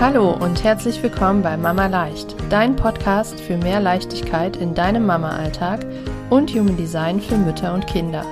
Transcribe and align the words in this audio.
Hallo 0.00 0.32
und 0.32 0.64
herzlich 0.64 1.02
willkommen 1.02 1.40
bei 1.42 1.56
Mama 1.56 1.86
Leicht, 1.86 2.34
dein 2.50 2.74
Podcast 2.76 3.40
für 3.40 3.56
mehr 3.56 3.80
Leichtigkeit 3.80 4.56
in 4.56 4.74
deinem 4.74 5.06
Mama-Alltag 5.06 5.86
und 6.30 6.50
Human 6.50 6.76
Design 6.76 7.20
für 7.20 7.38
Mütter 7.38 7.72
und 7.72 7.86
Kinder. 7.86 8.26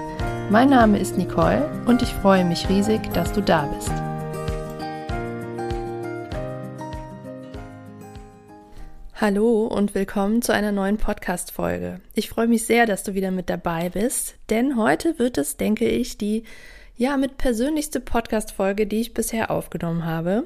Mein 0.51 0.69
Name 0.69 0.99
ist 0.99 1.17
Nicole 1.17 1.71
und 1.87 2.03
ich 2.03 2.09
freue 2.09 2.45
mich 2.45 2.69
riesig, 2.69 3.01
dass 3.15 3.33
du 3.33 3.41
da 3.41 3.67
bist. 3.67 3.93
Hallo 9.15 9.69
und 9.69 9.95
willkommen 9.95 10.43
zu 10.43 10.53
einer 10.53 10.73
neuen 10.73 10.99
Podcast-Folge. 10.99 12.01
Ich 12.15 12.29
freue 12.29 12.49
mich 12.49 12.67
sehr, 12.67 12.87
dass 12.87 13.05
du 13.05 13.15
wieder 13.15 13.31
mit 13.31 13.49
dabei 13.49 13.89
bist, 13.89 14.35
denn 14.51 14.77
heute 14.77 15.19
wird 15.21 15.39
es, 15.39 15.57
denke 15.57 15.89
ich, 15.89 16.19
die 16.19 16.43
ja 16.97 17.17
mit 17.17 17.39
persönlichste 17.39 18.01
Podcast-Folge, 18.01 18.87
die 18.89 19.01
ich 19.01 19.15
bisher 19.15 19.53
aufgenommen 19.53 20.05
habe. 20.05 20.45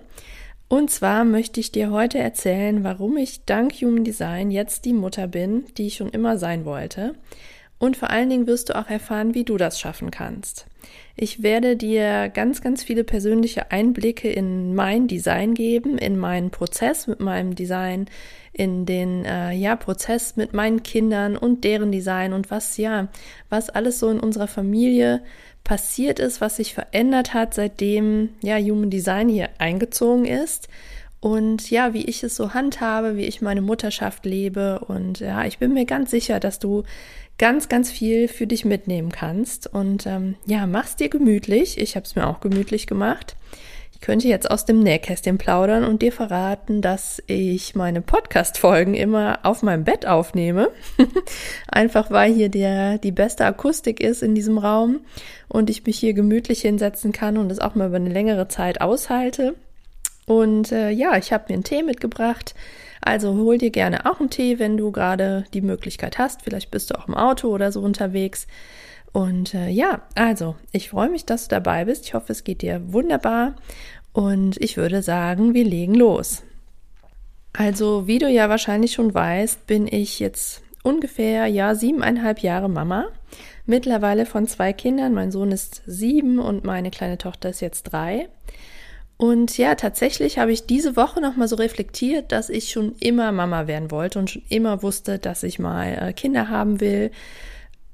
Und 0.68 0.90
zwar 0.90 1.24
möchte 1.24 1.60
ich 1.60 1.70
dir 1.70 1.90
heute 1.90 2.18
erzählen, 2.18 2.82
warum 2.82 3.16
ich 3.16 3.44
dank 3.44 3.72
Human 3.74 4.02
Design 4.02 4.50
jetzt 4.50 4.84
die 4.84 4.92
Mutter 4.92 5.28
bin, 5.28 5.64
die 5.76 5.86
ich 5.86 5.94
schon 5.96 6.08
immer 6.08 6.38
sein 6.38 6.64
wollte. 6.64 7.14
Und 7.78 7.96
vor 7.96 8.10
allen 8.10 8.30
Dingen 8.30 8.46
wirst 8.46 8.70
du 8.70 8.76
auch 8.76 8.88
erfahren, 8.88 9.34
wie 9.34 9.44
du 9.44 9.58
das 9.58 9.78
schaffen 9.78 10.10
kannst. 10.10 10.66
Ich 11.14 11.42
werde 11.42 11.76
dir 11.76 12.30
ganz, 12.30 12.62
ganz 12.62 12.82
viele 12.82 13.04
persönliche 13.04 13.70
Einblicke 13.70 14.30
in 14.30 14.74
mein 14.74 15.08
Design 15.08 15.54
geben, 15.54 15.98
in 15.98 16.18
meinen 16.18 16.50
Prozess 16.50 17.06
mit 17.06 17.20
meinem 17.20 17.54
Design, 17.54 18.06
in 18.52 18.86
den 18.86 19.24
äh, 19.26 19.52
ja 19.52 19.76
Prozess 19.76 20.36
mit 20.36 20.54
meinen 20.54 20.82
Kindern 20.82 21.36
und 21.36 21.64
deren 21.64 21.92
Design 21.92 22.32
und 22.32 22.50
was 22.50 22.76
ja, 22.78 23.08
was 23.50 23.68
alles 23.68 23.98
so 23.98 24.08
in 24.08 24.20
unserer 24.20 24.48
Familie 24.48 25.22
passiert 25.66 26.20
ist, 26.20 26.40
was 26.40 26.56
sich 26.56 26.74
verändert 26.74 27.34
hat, 27.34 27.52
seitdem 27.52 28.30
ja 28.40 28.56
Human 28.56 28.88
Design 28.88 29.28
hier 29.28 29.48
eingezogen 29.58 30.24
ist 30.24 30.68
und 31.18 31.70
ja, 31.70 31.92
wie 31.92 32.04
ich 32.04 32.22
es 32.22 32.36
so 32.36 32.54
handhabe, 32.54 33.16
wie 33.16 33.24
ich 33.24 33.42
meine 33.42 33.62
Mutterschaft 33.62 34.24
lebe 34.24 34.78
und 34.86 35.18
ja, 35.18 35.44
ich 35.44 35.58
bin 35.58 35.74
mir 35.74 35.84
ganz 35.84 36.12
sicher, 36.12 36.38
dass 36.38 36.60
du 36.60 36.84
ganz, 37.36 37.68
ganz 37.68 37.90
viel 37.90 38.28
für 38.28 38.46
dich 38.46 38.64
mitnehmen 38.64 39.10
kannst 39.10 39.66
und 39.66 40.06
ähm, 40.06 40.36
ja, 40.46 40.68
mach's 40.68 40.94
dir 40.94 41.08
gemütlich. 41.08 41.78
Ich 41.78 41.96
habe 41.96 42.06
es 42.06 42.14
mir 42.14 42.28
auch 42.28 42.38
gemütlich 42.38 42.86
gemacht. 42.86 43.34
Ich 43.96 44.02
könnte 44.02 44.28
jetzt 44.28 44.50
aus 44.50 44.66
dem 44.66 44.80
Nähkästchen 44.80 45.38
plaudern 45.38 45.82
und 45.82 46.02
dir 46.02 46.12
verraten, 46.12 46.82
dass 46.82 47.22
ich 47.28 47.74
meine 47.74 48.02
Podcast-Folgen 48.02 48.92
immer 48.92 49.38
auf 49.42 49.62
meinem 49.62 49.84
Bett 49.84 50.06
aufnehme. 50.06 50.68
Einfach 51.66 52.10
weil 52.10 52.30
hier 52.34 52.50
der, 52.50 52.98
die 52.98 53.10
beste 53.10 53.46
Akustik 53.46 54.00
ist 54.00 54.22
in 54.22 54.34
diesem 54.34 54.58
Raum 54.58 55.00
und 55.48 55.70
ich 55.70 55.86
mich 55.86 55.98
hier 55.98 56.12
gemütlich 56.12 56.60
hinsetzen 56.60 57.12
kann 57.12 57.38
und 57.38 57.50
es 57.50 57.58
auch 57.58 57.74
mal 57.74 57.88
über 57.88 57.96
eine 57.96 58.10
längere 58.10 58.48
Zeit 58.48 58.82
aushalte. 58.82 59.54
Und 60.26 60.72
äh, 60.72 60.90
ja, 60.90 61.16
ich 61.16 61.32
habe 61.32 61.46
mir 61.48 61.54
einen 61.54 61.64
Tee 61.64 61.82
mitgebracht. 61.82 62.54
Also 63.00 63.34
hol 63.34 63.56
dir 63.56 63.70
gerne 63.70 64.04
auch 64.04 64.20
einen 64.20 64.28
Tee, 64.28 64.58
wenn 64.58 64.76
du 64.76 64.92
gerade 64.92 65.46
die 65.54 65.62
Möglichkeit 65.62 66.18
hast. 66.18 66.42
Vielleicht 66.42 66.70
bist 66.70 66.90
du 66.90 66.98
auch 66.98 67.08
im 67.08 67.14
Auto 67.14 67.48
oder 67.48 67.72
so 67.72 67.80
unterwegs. 67.80 68.46
Und 69.16 69.54
äh, 69.54 69.70
ja, 69.70 70.02
also 70.14 70.56
ich 70.72 70.90
freue 70.90 71.08
mich, 71.08 71.24
dass 71.24 71.48
du 71.48 71.54
dabei 71.54 71.86
bist. 71.86 72.04
Ich 72.04 72.12
hoffe, 72.12 72.32
es 72.32 72.44
geht 72.44 72.60
dir 72.60 72.82
wunderbar. 72.92 73.56
Und 74.12 74.60
ich 74.60 74.76
würde 74.76 75.00
sagen, 75.00 75.54
wir 75.54 75.64
legen 75.64 75.94
los. 75.94 76.42
Also, 77.54 78.06
wie 78.06 78.18
du 78.18 78.28
ja 78.28 78.50
wahrscheinlich 78.50 78.92
schon 78.92 79.14
weißt, 79.14 79.66
bin 79.66 79.88
ich 79.90 80.20
jetzt 80.20 80.60
ungefähr, 80.82 81.46
ja, 81.46 81.74
siebeneinhalb 81.74 82.40
Jahre 82.40 82.68
Mama. 82.68 83.06
Mittlerweile 83.64 84.26
von 84.26 84.46
zwei 84.46 84.74
Kindern. 84.74 85.14
Mein 85.14 85.32
Sohn 85.32 85.50
ist 85.50 85.80
sieben 85.86 86.38
und 86.38 86.64
meine 86.64 86.90
kleine 86.90 87.16
Tochter 87.16 87.48
ist 87.48 87.62
jetzt 87.62 87.84
drei. 87.84 88.28
Und 89.16 89.56
ja, 89.56 89.76
tatsächlich 89.76 90.38
habe 90.38 90.52
ich 90.52 90.66
diese 90.66 90.94
Woche 90.94 91.22
nochmal 91.22 91.48
so 91.48 91.56
reflektiert, 91.56 92.32
dass 92.32 92.50
ich 92.50 92.70
schon 92.70 92.94
immer 93.00 93.32
Mama 93.32 93.66
werden 93.66 93.90
wollte 93.90 94.18
und 94.18 94.28
schon 94.28 94.42
immer 94.50 94.82
wusste, 94.82 95.18
dass 95.18 95.42
ich 95.42 95.58
mal 95.58 95.96
äh, 95.98 96.12
Kinder 96.12 96.50
haben 96.50 96.80
will. 96.80 97.10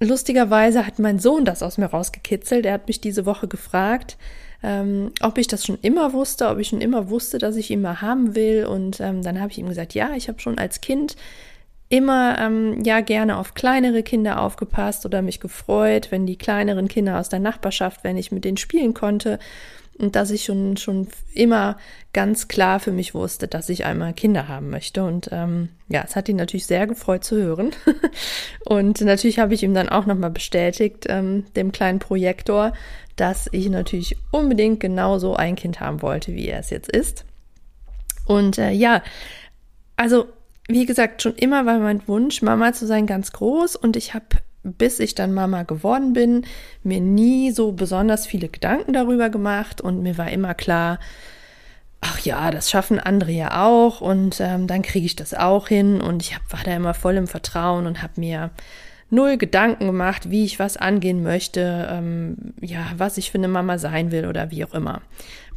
Lustigerweise 0.03 0.85
hat 0.85 0.99
mein 0.99 1.21
Sohn 1.21 1.45
das 1.45 1.63
aus 1.63 1.79
mir 1.79 1.87
rausgekitzelt. 1.87 2.67
Er 2.67 2.75
hat 2.75 2.89
mich 2.89 3.01
diese 3.01 3.25
Woche 3.25 3.47
gefragt, 3.47 4.17
ähm, 4.65 5.13
ob 5.21 5.39
ich 5.39 5.47
das 5.47 5.65
schon 5.65 5.79
immer 5.81 6.13
wusste, 6.13 6.49
ob 6.49 6.59
ich 6.59 6.69
schon 6.69 6.81
immer 6.81 7.09
wusste, 7.09 7.39
dass 7.39 7.55
ich 7.55 7.71
ihn 7.71 7.83
mal 7.83 8.01
haben 8.01 8.35
will. 8.35 8.67
Und 8.67 9.01
ähm, 9.01 9.23
dann 9.23 9.41
habe 9.41 9.53
ich 9.53 9.59
ihm 9.59 9.69
gesagt, 9.69 9.95
ja, 9.95 10.11
ich 10.17 10.27
habe 10.27 10.41
schon 10.41 10.59
als 10.59 10.81
Kind 10.81 11.15
immer 11.89 12.37
ähm, 12.41 12.83
ja 12.85 13.01
gerne 13.01 13.37
auf 13.37 13.55
kleinere 13.55 14.03
Kinder 14.03 14.41
aufgepasst 14.41 15.07
oder 15.07 15.23
mich 15.23 15.39
gefreut, 15.39 16.09
wenn 16.11 16.27
die 16.27 16.37
kleineren 16.37 16.89
Kinder 16.89 17.21
aus 17.21 17.29
der 17.29 17.39
Nachbarschaft, 17.39 18.03
wenn 18.03 18.17
ich 18.17 18.33
mit 18.33 18.45
denen 18.45 18.57
spielen 18.57 18.95
konnte 18.95 19.39
und 20.03 20.17
dass 20.17 20.33
ich 20.33 20.45
schon, 20.45 20.77
schon 20.77 21.07
immer 21.33 21.79
ganz 22.13 22.49
klar 22.49 22.81
für 22.81 22.91
mich 22.91 23.15
wusste, 23.15 23.47
dass 23.47 23.69
ich 23.69 23.85
einmal 23.85 24.13
Kinder 24.13 24.49
haben 24.49 24.69
möchte. 24.69 25.05
Und 25.05 25.29
ähm, 25.31 25.69
ja, 25.89 26.03
es 26.05 26.17
hat 26.17 26.29
ihn 26.29 26.37
natürlich 26.37 26.67
sehr 26.67 26.89
gefreut 26.89 27.23
zu 27.23 27.37
hören. 27.37 27.71
und 28.67 29.01
natürlich 29.01 29.39
habe 29.39 29.55
ich 29.55 29.63
ihm 29.63 29.75
dann 29.75 29.89
auch 29.89 30.05
nochmal 30.05 30.31
bestätigt, 30.31 31.07
ähm, 31.09 31.45
dem 31.55 31.71
kleinen 31.71 32.01
Projektor, 32.01 32.73
dass 33.15 33.49
ich 33.53 33.69
natürlich 33.69 34.17
unbedingt 34.33 34.81
genauso 34.81 35.37
ein 35.37 35.55
Kind 35.55 35.79
haben 35.79 36.03
wollte, 36.03 36.35
wie 36.35 36.49
er 36.49 36.59
es 36.59 36.71
jetzt 36.71 36.91
ist. 36.91 37.25
Und 38.27 38.59
äh, 38.59 38.73
ja, 38.73 39.03
also 39.97 40.27
wie 40.67 40.85
gesagt, 40.85 41.23
schon 41.23 41.37
immer 41.37 41.65
war 41.65 41.79
mein 41.79 42.07
Wunsch, 42.09 42.43
Mama 42.43 42.73
zu 42.73 42.87
sein, 42.87 43.07
ganz 43.07 43.31
groß. 43.31 43.77
Und 43.77 43.97
ich 43.97 44.15
habe 44.15 44.27
bis 44.63 45.01
ich 45.01 45.15
dann 45.15 45.33
Mama 45.33 45.65
geworden 45.65 46.13
bin, 46.13 46.47
mir 46.83 47.01
nie 47.01 47.51
so 47.51 47.73
besonders 47.73 48.27
viele 48.27 48.49
Gedanken 48.49 48.93
darüber 48.93 49.31
gemacht 49.31 49.81
und 49.81 50.03
mir 50.03 50.19
war 50.19 50.31
immer 50.31 50.55
klar, 50.55 50.99
ach 52.01 52.19
ja, 52.21 52.51
das 52.51 52.71
schaffen 52.71 52.99
andere 52.99 53.33
ja 53.33 53.65
auch 53.65 54.01
und 54.01 54.41
ähm, 54.41 54.67
dann 54.67 54.83
kriege 54.83 55.07
ich 55.07 55.17
das 55.17 55.35
auch 55.35 55.69
hin 55.69 56.01
und 56.01 56.23
ich 56.23 56.35
hab, 56.35 56.53
war 56.53 56.61
da 56.65 56.75
immer 56.75 56.95
voll 56.95 57.17
im 57.17 57.29
Vertrauen 57.29 57.87
und 57.87 58.03
habe 58.03 58.21
mir 58.21 58.51
null 59.13 59.37
Gedanken 59.37 59.87
gemacht, 59.87 60.31
wie 60.31 60.45
ich 60.45 60.59
was 60.59 60.79
angehen 60.79 61.23
möchte, 61.23 61.87
ähm, 61.91 62.55
ja, 62.61 62.87
was 62.97 63.19
ich 63.19 63.31
für 63.31 63.39
eine 63.39 63.47
Mama 63.47 63.77
sein 63.77 64.11
will 64.11 64.27
oder 64.27 64.51
wie 64.51 64.65
auch 64.65 64.73
immer. 64.73 65.03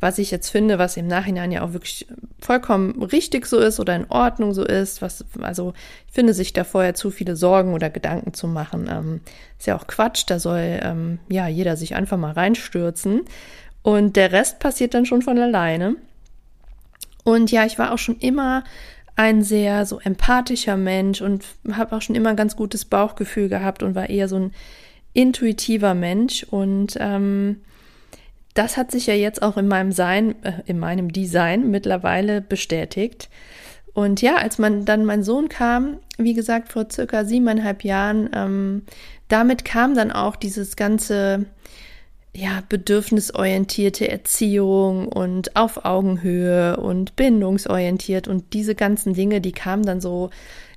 Was 0.02 0.18
ich 0.18 0.30
jetzt 0.30 0.50
finde, 0.50 0.78
was 0.78 0.98
im 0.98 1.08
Nachhinein 1.08 1.54
ja 1.54 1.64
auch 1.64 1.72
wirklich 1.72 2.06
vollkommen 2.40 3.02
richtig 3.02 3.46
so 3.46 3.58
ist 3.58 3.80
oder 3.80 3.96
in 3.96 4.08
Ordnung 4.10 4.54
so 4.54 4.66
ist, 4.66 5.02
was, 5.02 5.24
also 5.42 5.74
ich 6.06 6.14
finde, 6.14 6.34
sich 6.34 6.52
da 6.52 6.66
vorher 6.66 6.96
zu 6.96 7.12
viele 7.12 7.38
Sorgen 7.38 7.74
oder 7.74 7.90
Gedanken 7.90 8.34
zu 8.34 8.48
machen, 8.48 8.90
ähm, 8.92 9.22
ist 9.58 9.68
ja 9.68 9.78
auch 9.78 9.88
Quatsch, 9.88 10.26
da 10.28 10.38
soll 10.38 10.80
ähm, 10.82 11.20
ja 11.30 11.48
jeder 11.48 11.78
sich 11.78 11.96
einfach 11.96 12.18
mal 12.18 12.34
reinstürzen. 12.34 13.22
Und 13.84 14.18
der 14.18 14.34
Rest 14.34 14.60
passiert 14.60 14.94
dann 14.94 15.06
schon 15.06 15.22
von 15.22 15.40
alleine. 15.40 15.96
Und 17.24 17.52
ja, 17.52 17.66
ich 17.66 17.80
war 17.80 17.94
auch 17.94 18.00
schon 18.00 18.18
immer 18.18 18.66
ein 19.16 19.44
sehr 19.44 19.86
so 19.86 20.00
empathischer 20.00 20.78
Mensch 20.78 21.22
und 21.22 21.46
habe 21.72 21.96
auch 21.96 22.02
schon 22.02 22.16
immer 22.16 22.30
ein 22.30 22.36
ganz 22.36 22.56
gutes 22.56 22.86
Bauchgefühl 22.86 23.50
gehabt 23.50 23.84
und 23.84 23.96
war 23.96 24.10
eher 24.10 24.28
so 24.28 24.38
ein 24.38 24.52
intuitiver 25.14 25.94
Mensch 25.94 26.44
und 26.44 26.98
ähm, 27.00 27.62
das 28.56 28.78
hat 28.78 28.90
sich 28.90 29.06
ja 29.06 29.14
jetzt 29.14 29.42
auch 29.42 29.58
in 29.58 29.68
meinem 29.68 29.92
Sein, 29.92 30.42
äh, 30.44 30.54
in 30.66 30.80
meinem 30.80 31.12
Design 31.12 31.70
mittlerweile 31.70 32.42
bestätigt. 32.42 33.30
Und 33.94 34.22
ja, 34.22 34.36
als 34.36 34.58
man 34.58 34.84
dann 34.84 35.06
mein 35.06 35.24
Sohn 35.24 35.48
kam, 35.48 35.98
wie 36.18 36.34
gesagt, 36.34 36.70
vor 36.72 36.88
circa 36.92 37.24
siebeneinhalb 37.24 37.84
Jahren, 37.84 38.30
ähm, 38.34 38.84
damit 39.28 39.64
kam 39.64 39.94
dann 39.94 40.12
auch 40.12 40.36
dieses 40.36 40.76
ganze, 40.76 41.46
ja, 42.36 42.62
bedürfnisorientierte 42.68 44.10
Erziehung 44.10 45.08
und 45.08 45.56
auf 45.56 45.86
Augenhöhe 45.86 46.76
und 46.78 47.16
bindungsorientiert 47.16 48.28
und 48.28 48.52
diese 48.54 48.76
ganzen 48.76 49.14
Dinge, 49.14 49.40
die 49.40 49.54
kamen 49.54 49.86
dann 49.86 50.02
so 50.02 50.32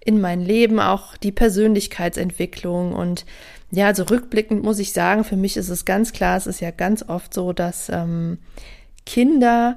in 0.05 0.21
mein 0.21 0.41
Leben, 0.41 0.79
auch 0.79 1.17
die 1.17 1.33
Persönlichkeitsentwicklung 1.33 2.93
und 2.93 3.27
ja, 3.73 3.87
also 3.87 4.05
rückblickend 4.05 4.63
muss 4.63 4.79
ich 4.79 4.93
sagen, 4.93 5.25
für 5.25 5.37
mich 5.37 5.57
ist 5.57 5.69
es 5.69 5.85
ganz 5.85 6.13
klar, 6.13 6.37
es 6.37 6.47
ist 6.47 6.61
ja 6.61 6.71
ganz 6.71 7.05
oft 7.07 7.35
so, 7.35 7.53
dass 7.53 7.91
ähm, 7.91 8.39
Kinder 9.05 9.77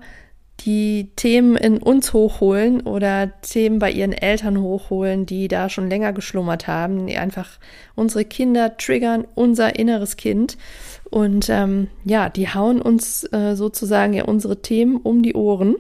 die 0.66 1.10
Themen 1.16 1.56
in 1.56 1.80
uns 1.80 2.14
hochholen 2.14 2.82
oder 2.82 3.32
Themen 3.42 3.80
bei 3.80 3.92
ihren 3.92 4.14
Eltern 4.14 4.62
hochholen, 4.62 5.26
die 5.26 5.48
da 5.48 5.70
schon 5.70 5.90
länger 5.90 6.14
geschlummert 6.14 6.68
haben, 6.68 7.08
die 7.08 7.18
einfach 7.18 7.60
unsere 7.96 8.26
Kinder 8.26 8.78
triggern, 8.78 9.26
unser 9.34 9.78
inneres 9.78 10.18
Kind. 10.18 10.58
Und 11.12 11.50
ähm, 11.50 11.90
ja, 12.06 12.30
die 12.30 12.48
hauen 12.50 12.82
uns 12.82 13.24
äh, 13.34 13.56
sozusagen 13.56 14.14
ja 14.14 14.24
unsere 14.24 14.62
Themen 14.62 14.96
um 14.96 15.22
die 15.22 15.36
Ohren. 15.36 15.76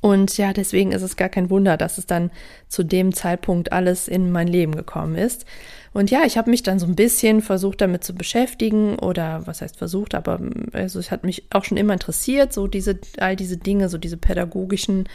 Und 0.00 0.38
ja, 0.38 0.52
deswegen 0.52 0.92
ist 0.92 1.02
es 1.02 1.16
gar 1.16 1.28
kein 1.28 1.50
Wunder, 1.50 1.76
dass 1.76 1.98
es 1.98 2.06
dann 2.06 2.30
zu 2.68 2.84
dem 2.84 3.12
Zeitpunkt 3.12 3.72
alles 3.72 4.08
in 4.08 4.32
mein 4.32 4.48
Leben 4.48 4.74
gekommen 4.74 5.14
ist. 5.14 5.44
Und 5.92 6.10
ja, 6.10 6.22
ich 6.24 6.38
habe 6.38 6.50
mich 6.50 6.62
dann 6.62 6.78
so 6.78 6.86
ein 6.86 6.94
bisschen 6.94 7.42
versucht 7.42 7.80
damit 7.80 8.04
zu 8.04 8.14
beschäftigen 8.14 8.98
oder 8.98 9.46
was 9.46 9.60
heißt 9.60 9.76
versucht, 9.76 10.14
aber 10.14 10.40
also 10.72 10.98
es 10.98 11.10
hat 11.10 11.24
mich 11.24 11.44
auch 11.50 11.64
schon 11.64 11.76
immer 11.76 11.94
interessiert, 11.94 12.52
so 12.52 12.66
diese 12.66 12.98
all 13.18 13.36
diese 13.36 13.56
Dinge, 13.56 13.88
so 13.88 13.98
diese 13.98 14.16
pädagogischen 14.16 15.08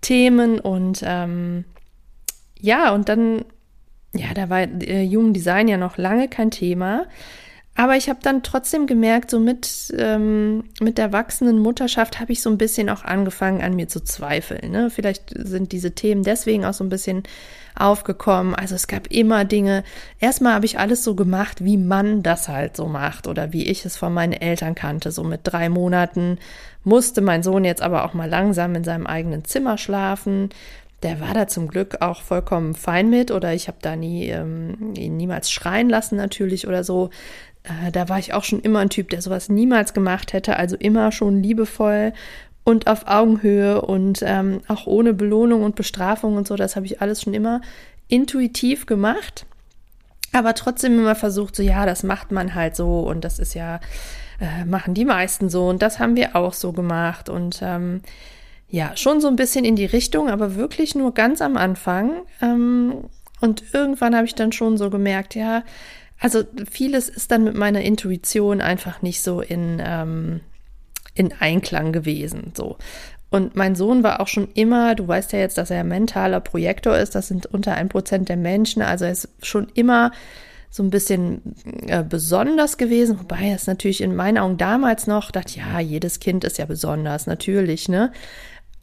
Themen 0.00 0.60
und 0.60 1.02
ähm, 1.04 1.64
ja 2.60 2.94
und 2.94 3.08
dann 3.08 3.44
ja, 4.14 4.32
da 4.34 4.48
war 4.48 4.60
äh, 4.60 5.08
Human 5.08 5.32
Design 5.32 5.68
ja 5.68 5.76
noch 5.76 5.98
lange 5.98 6.28
kein 6.28 6.50
Thema. 6.50 7.06
Aber 7.78 7.96
ich 7.96 8.08
habe 8.08 8.18
dann 8.20 8.42
trotzdem 8.42 8.88
gemerkt, 8.88 9.30
so 9.30 9.38
mit, 9.38 9.94
ähm, 9.96 10.64
mit 10.80 10.98
der 10.98 11.12
wachsenden 11.12 11.60
Mutterschaft 11.60 12.18
habe 12.18 12.32
ich 12.32 12.42
so 12.42 12.50
ein 12.50 12.58
bisschen 12.58 12.90
auch 12.90 13.04
angefangen, 13.04 13.62
an 13.62 13.76
mir 13.76 13.86
zu 13.86 14.00
zweifeln. 14.02 14.72
Ne? 14.72 14.90
Vielleicht 14.90 15.32
sind 15.32 15.70
diese 15.70 15.92
Themen 15.92 16.24
deswegen 16.24 16.64
auch 16.64 16.74
so 16.74 16.82
ein 16.82 16.88
bisschen 16.88 17.22
aufgekommen. 17.76 18.56
Also 18.56 18.74
es 18.74 18.88
gab 18.88 19.06
immer 19.12 19.44
Dinge. 19.44 19.84
Erstmal 20.18 20.54
habe 20.54 20.66
ich 20.66 20.80
alles 20.80 21.04
so 21.04 21.14
gemacht, 21.14 21.64
wie 21.64 21.76
man 21.76 22.24
das 22.24 22.48
halt 22.48 22.76
so 22.76 22.86
macht 22.86 23.28
oder 23.28 23.52
wie 23.52 23.68
ich 23.68 23.84
es 23.84 23.96
von 23.96 24.12
meinen 24.12 24.32
Eltern 24.32 24.74
kannte. 24.74 25.12
So 25.12 25.22
mit 25.22 25.42
drei 25.44 25.68
Monaten 25.68 26.38
musste 26.82 27.20
mein 27.20 27.44
Sohn 27.44 27.64
jetzt 27.64 27.82
aber 27.82 28.04
auch 28.04 28.12
mal 28.12 28.28
langsam 28.28 28.74
in 28.74 28.82
seinem 28.82 29.06
eigenen 29.06 29.44
Zimmer 29.44 29.78
schlafen. 29.78 30.50
Der 31.04 31.20
war 31.20 31.32
da 31.32 31.46
zum 31.46 31.68
Glück 31.68 31.98
auch 32.00 32.22
vollkommen 32.22 32.74
fein 32.74 33.08
mit 33.08 33.30
oder 33.30 33.54
ich 33.54 33.68
habe 33.68 33.78
da 33.80 33.94
nie 33.94 34.30
ähm, 34.30 34.94
ihn 34.96 35.16
niemals 35.16 35.48
schreien 35.48 35.88
lassen 35.88 36.16
natürlich 36.16 36.66
oder 36.66 36.82
so. 36.82 37.10
Äh, 37.68 37.92
da 37.92 38.08
war 38.08 38.18
ich 38.18 38.34
auch 38.34 38.44
schon 38.44 38.60
immer 38.60 38.80
ein 38.80 38.90
Typ, 38.90 39.10
der 39.10 39.22
sowas 39.22 39.48
niemals 39.48 39.94
gemacht 39.94 40.32
hätte, 40.32 40.56
also 40.56 40.76
immer 40.76 41.12
schon 41.12 41.42
liebevoll 41.42 42.12
und 42.64 42.86
auf 42.86 43.06
Augenhöhe 43.06 43.80
und 43.80 44.20
ähm, 44.22 44.60
auch 44.68 44.86
ohne 44.86 45.14
Belohnung 45.14 45.62
und 45.62 45.74
Bestrafung 45.74 46.36
und 46.36 46.46
so. 46.46 46.56
Das 46.56 46.76
habe 46.76 46.86
ich 46.86 47.00
alles 47.00 47.22
schon 47.22 47.34
immer 47.34 47.60
intuitiv 48.08 48.86
gemacht, 48.86 49.46
aber 50.32 50.54
trotzdem 50.54 50.98
immer 50.98 51.14
versucht, 51.14 51.56
so 51.56 51.62
ja, 51.62 51.86
das 51.86 52.02
macht 52.02 52.32
man 52.32 52.54
halt 52.54 52.76
so 52.76 53.00
und 53.00 53.24
das 53.24 53.38
ist 53.38 53.54
ja, 53.54 53.80
äh, 54.40 54.64
machen 54.64 54.94
die 54.94 55.04
meisten 55.04 55.48
so 55.48 55.68
und 55.68 55.82
das 55.82 55.98
haben 55.98 56.16
wir 56.16 56.36
auch 56.36 56.52
so 56.52 56.72
gemacht 56.72 57.28
und 57.28 57.60
ähm, 57.62 58.02
ja, 58.70 58.96
schon 58.96 59.20
so 59.20 59.28
ein 59.28 59.36
bisschen 59.36 59.64
in 59.64 59.76
die 59.76 59.86
Richtung, 59.86 60.28
aber 60.28 60.54
wirklich 60.54 60.94
nur 60.94 61.14
ganz 61.14 61.40
am 61.40 61.56
Anfang. 61.56 62.22
Ähm, 62.42 63.04
und 63.40 63.62
irgendwann 63.72 64.14
habe 64.14 64.26
ich 64.26 64.34
dann 64.34 64.52
schon 64.52 64.76
so 64.76 64.90
gemerkt, 64.90 65.34
ja, 65.34 65.62
also 66.20 66.42
vieles 66.70 67.08
ist 67.08 67.30
dann 67.30 67.44
mit 67.44 67.54
meiner 67.54 67.82
Intuition 67.82 68.60
einfach 68.60 69.02
nicht 69.02 69.22
so 69.22 69.40
in, 69.40 69.80
ähm, 69.84 70.40
in 71.14 71.32
Einklang 71.38 71.92
gewesen. 71.92 72.52
So. 72.56 72.76
Und 73.30 73.56
mein 73.56 73.74
Sohn 73.74 74.02
war 74.02 74.20
auch 74.20 74.28
schon 74.28 74.48
immer, 74.54 74.94
du 74.94 75.06
weißt 75.06 75.32
ja 75.32 75.38
jetzt, 75.38 75.58
dass 75.58 75.70
er 75.70 75.84
mentaler 75.84 76.40
Projektor 76.40 76.96
ist, 76.96 77.14
das 77.14 77.28
sind 77.28 77.46
unter 77.46 77.74
ein 77.74 77.88
Prozent 77.88 78.28
der 78.28 78.36
Menschen, 78.36 78.82
also 78.82 79.04
er 79.04 79.12
ist 79.12 79.28
schon 79.42 79.68
immer 79.74 80.12
so 80.70 80.82
ein 80.82 80.90
bisschen 80.90 81.42
äh, 81.86 82.02
besonders 82.02 82.76
gewesen, 82.76 83.18
wobei 83.18 83.48
er 83.48 83.56
es 83.56 83.66
natürlich 83.66 84.00
in 84.00 84.14
meinen 84.14 84.38
Augen 84.38 84.58
damals 84.58 85.06
noch 85.06 85.30
dachte, 85.30 85.58
ja, 85.58 85.80
jedes 85.80 86.20
Kind 86.20 86.44
ist 86.44 86.58
ja 86.58 86.66
besonders, 86.66 87.26
natürlich, 87.26 87.88
ne? 87.88 88.12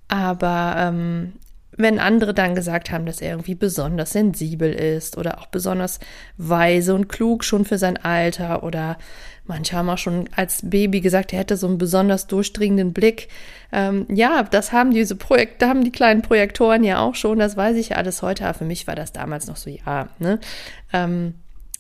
Aber 0.08 0.76
ähm, 0.78 1.34
wenn 1.78 2.00
andere 2.00 2.34
dann 2.34 2.56
gesagt 2.56 2.92
haben, 2.92 3.06
dass 3.06 3.22
er 3.22 3.32
irgendwie 3.32 3.56
besonders 3.56 4.12
sensibel 4.12 4.72
ist 4.72 5.18
oder 5.18 5.40
auch 5.40 5.48
besonders 5.48 6.00
weise 6.38 6.94
und 6.94 7.10
klug 7.10 7.44
schon 7.44 7.66
für 7.66 7.78
sein 7.78 7.98
Alter 7.98 8.64
oder 8.64 8.98
manche 9.46 9.76
haben 9.76 9.90
auch 9.90 9.98
schon 9.98 10.30
als 10.36 10.62
Baby 10.64 11.02
gesagt, 11.02 11.34
er 11.34 11.40
hätte 11.40 11.58
so 11.58 11.68
einen 11.68 11.78
besonders 11.78 12.28
durchdringenden 12.28 12.94
Blick. 12.94 13.28
Ähm, 13.72 14.06
ja, 14.10 14.44
das 14.44 14.72
haben 14.72 14.92
diese 14.92 15.16
Projekte, 15.16 15.68
haben 15.68 15.84
die 15.84 15.92
kleinen 15.92 16.22
Projektoren 16.22 16.84
ja 16.84 17.00
auch 17.00 17.16
schon, 17.16 17.40
das 17.40 17.56
weiß 17.58 17.78
ich 17.78 17.90
ja 17.90 17.98
alles 17.98 18.22
heute, 18.22 18.46
aber 18.46 18.58
für 18.60 18.66
mich 18.66 18.88
war 18.88 18.96
das 18.96 19.12
damals 19.12 19.48
noch 19.48 19.58
so, 19.58 19.70
ja, 19.70 20.10
ne? 20.20 20.40
Ähm, 20.94 21.36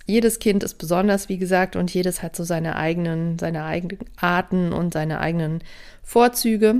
jedes 0.07 0.37
Kind 0.37 0.63
ist 0.63 0.75
besonders, 0.75 1.29
wie 1.29 1.39
gesagt, 1.39 1.75
und 1.75 1.91
jedes 1.91 2.21
hat 2.21 2.35
so 2.35 2.43
seine 2.43 2.75
eigenen, 2.75 3.39
seine 3.39 3.63
eigenen 3.63 3.97
Arten 4.17 4.71
und 4.71 4.93
seine 4.93 5.19
eigenen 5.19 5.63
Vorzüge. 6.03 6.75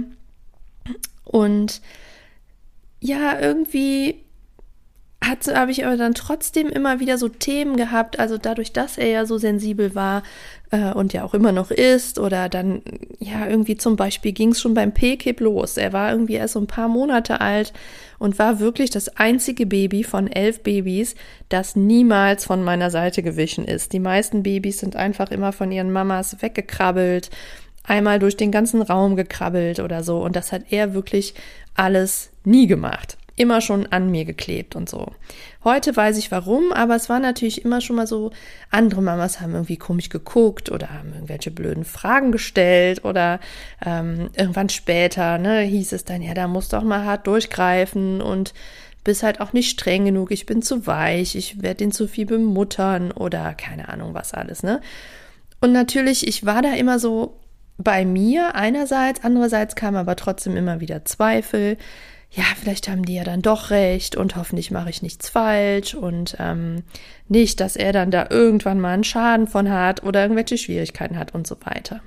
Und 1.23 1.81
ja, 2.99 3.39
irgendwie 3.39 4.25
habe 5.27 5.71
ich 5.71 5.85
aber 5.85 5.97
dann 5.97 6.13
trotzdem 6.13 6.69
immer 6.69 6.99
wieder 6.99 7.17
so 7.17 7.29
Themen 7.29 7.77
gehabt, 7.77 8.19
also 8.19 8.37
dadurch, 8.37 8.73
dass 8.73 8.97
er 8.97 9.07
ja 9.07 9.25
so 9.25 9.37
sensibel 9.37 9.95
war 9.95 10.23
äh, 10.71 10.91
und 10.91 11.13
ja 11.13 11.23
auch 11.23 11.33
immer 11.33 11.51
noch 11.51 11.71
ist, 11.71 12.19
oder 12.19 12.49
dann, 12.49 12.81
ja, 13.19 13.47
irgendwie 13.47 13.77
zum 13.77 13.95
Beispiel 13.95 14.33
ging 14.33 14.49
es 14.51 14.61
schon 14.61 14.73
beim 14.73 14.93
PKIP 14.93 15.39
los. 15.39 15.77
Er 15.77 15.93
war 15.93 16.11
irgendwie 16.11 16.33
erst 16.33 16.53
so 16.53 16.59
ein 16.59 16.67
paar 16.67 16.87
Monate 16.87 17.41
alt 17.41 17.73
und 18.19 18.37
war 18.39 18.59
wirklich 18.59 18.89
das 18.91 19.17
einzige 19.17 19.65
Baby 19.65 20.03
von 20.03 20.27
elf 20.27 20.61
Babys, 20.61 21.15
das 21.49 21.75
niemals 21.75 22.45
von 22.45 22.63
meiner 22.63 22.91
Seite 22.91 23.23
gewichen 23.23 23.65
ist. 23.65 23.93
Die 23.93 23.99
meisten 23.99 24.43
Babys 24.43 24.79
sind 24.79 24.95
einfach 24.95 25.31
immer 25.31 25.51
von 25.53 25.71
ihren 25.71 25.91
Mamas 25.91 26.41
weggekrabbelt, 26.41 27.29
einmal 27.85 28.19
durch 28.19 28.37
den 28.37 28.51
ganzen 28.51 28.81
Raum 28.81 29.15
gekrabbelt 29.15 29.79
oder 29.79 30.03
so. 30.03 30.19
Und 30.23 30.35
das 30.35 30.51
hat 30.51 30.63
er 30.69 30.93
wirklich 30.93 31.33
alles 31.75 32.31
nie 32.43 32.67
gemacht. 32.67 33.17
Immer 33.37 33.59
schon 33.59 33.85
an 33.87 34.11
mir 34.11 34.23
geklebt 34.23 34.77
und 34.77 34.87
so. 34.87 35.11
Heute 35.65 35.93
weiß 35.93 36.17
ich 36.17 36.31
warum, 36.31 36.71
aber 36.71 36.95
es 36.95 37.09
war 37.09 37.19
natürlich 37.19 37.65
immer 37.65 37.81
schon 37.81 37.97
mal 37.97 38.07
so, 38.07 38.31
andere 38.71 39.01
Mamas 39.01 39.41
haben 39.41 39.53
irgendwie 39.53 39.75
komisch 39.75 40.07
geguckt 40.07 40.71
oder 40.71 40.91
haben 40.91 41.11
irgendwelche 41.13 41.51
blöden 41.51 41.83
Fragen 41.83 42.31
gestellt 42.31 43.03
oder 43.03 43.41
ähm, 43.85 44.29
irgendwann 44.37 44.69
später, 44.69 45.37
ne, 45.37 45.61
hieß 45.61 45.91
es 45.91 46.05
dann, 46.05 46.21
ja, 46.21 46.33
da 46.33 46.47
musst 46.47 46.71
du 46.71 46.77
auch 46.77 46.83
mal 46.83 47.03
hart 47.03 47.27
durchgreifen 47.27 48.21
und 48.21 48.53
bist 49.03 49.21
halt 49.21 49.41
auch 49.41 49.51
nicht 49.51 49.69
streng 49.69 50.05
genug, 50.05 50.31
ich 50.31 50.45
bin 50.45 50.61
zu 50.61 50.87
weich, 50.87 51.35
ich 51.35 51.61
werde 51.61 51.77
den 51.77 51.91
zu 51.91 52.07
viel 52.07 52.25
bemuttern 52.25 53.11
oder 53.11 53.53
keine 53.53 53.89
Ahnung 53.89 54.13
was 54.13 54.33
alles, 54.33 54.63
ne? 54.63 54.81
Und 55.61 55.71
natürlich, 55.71 56.27
ich 56.27 56.45
war 56.45 56.61
da 56.61 56.73
immer 56.73 56.99
so 56.99 57.39
bei 57.77 58.05
mir 58.05 58.55
einerseits, 58.55 59.23
andererseits 59.23 59.75
kamen 59.75 59.97
aber 59.97 60.15
trotzdem 60.15 60.55
immer 60.55 60.79
wieder 60.79 61.05
Zweifel 61.05 61.77
ja, 62.35 62.43
vielleicht 62.59 62.89
haben 62.89 63.05
die 63.05 63.15
ja 63.15 63.23
dann 63.23 63.41
doch 63.41 63.69
recht 63.69 64.17
und 64.17 64.35
hoffentlich 64.35 64.69
mache 64.69 64.89
ich 64.89 65.01
nichts 65.01 65.29
falsch 65.29 65.95
und 65.95 66.35
ähm, 66.37 66.83
nicht, 67.29 67.61
dass 67.61 67.77
er 67.77 67.93
dann 67.93 68.11
da 68.11 68.27
irgendwann 68.29 68.81
mal 68.81 68.93
einen 68.93 69.05
Schaden 69.05 69.47
von 69.47 69.71
hat 69.71 70.03
oder 70.03 70.21
irgendwelche 70.21 70.57
Schwierigkeiten 70.57 71.17
hat 71.17 71.33
und 71.33 71.47
so 71.47 71.55
weiter. 71.63 72.01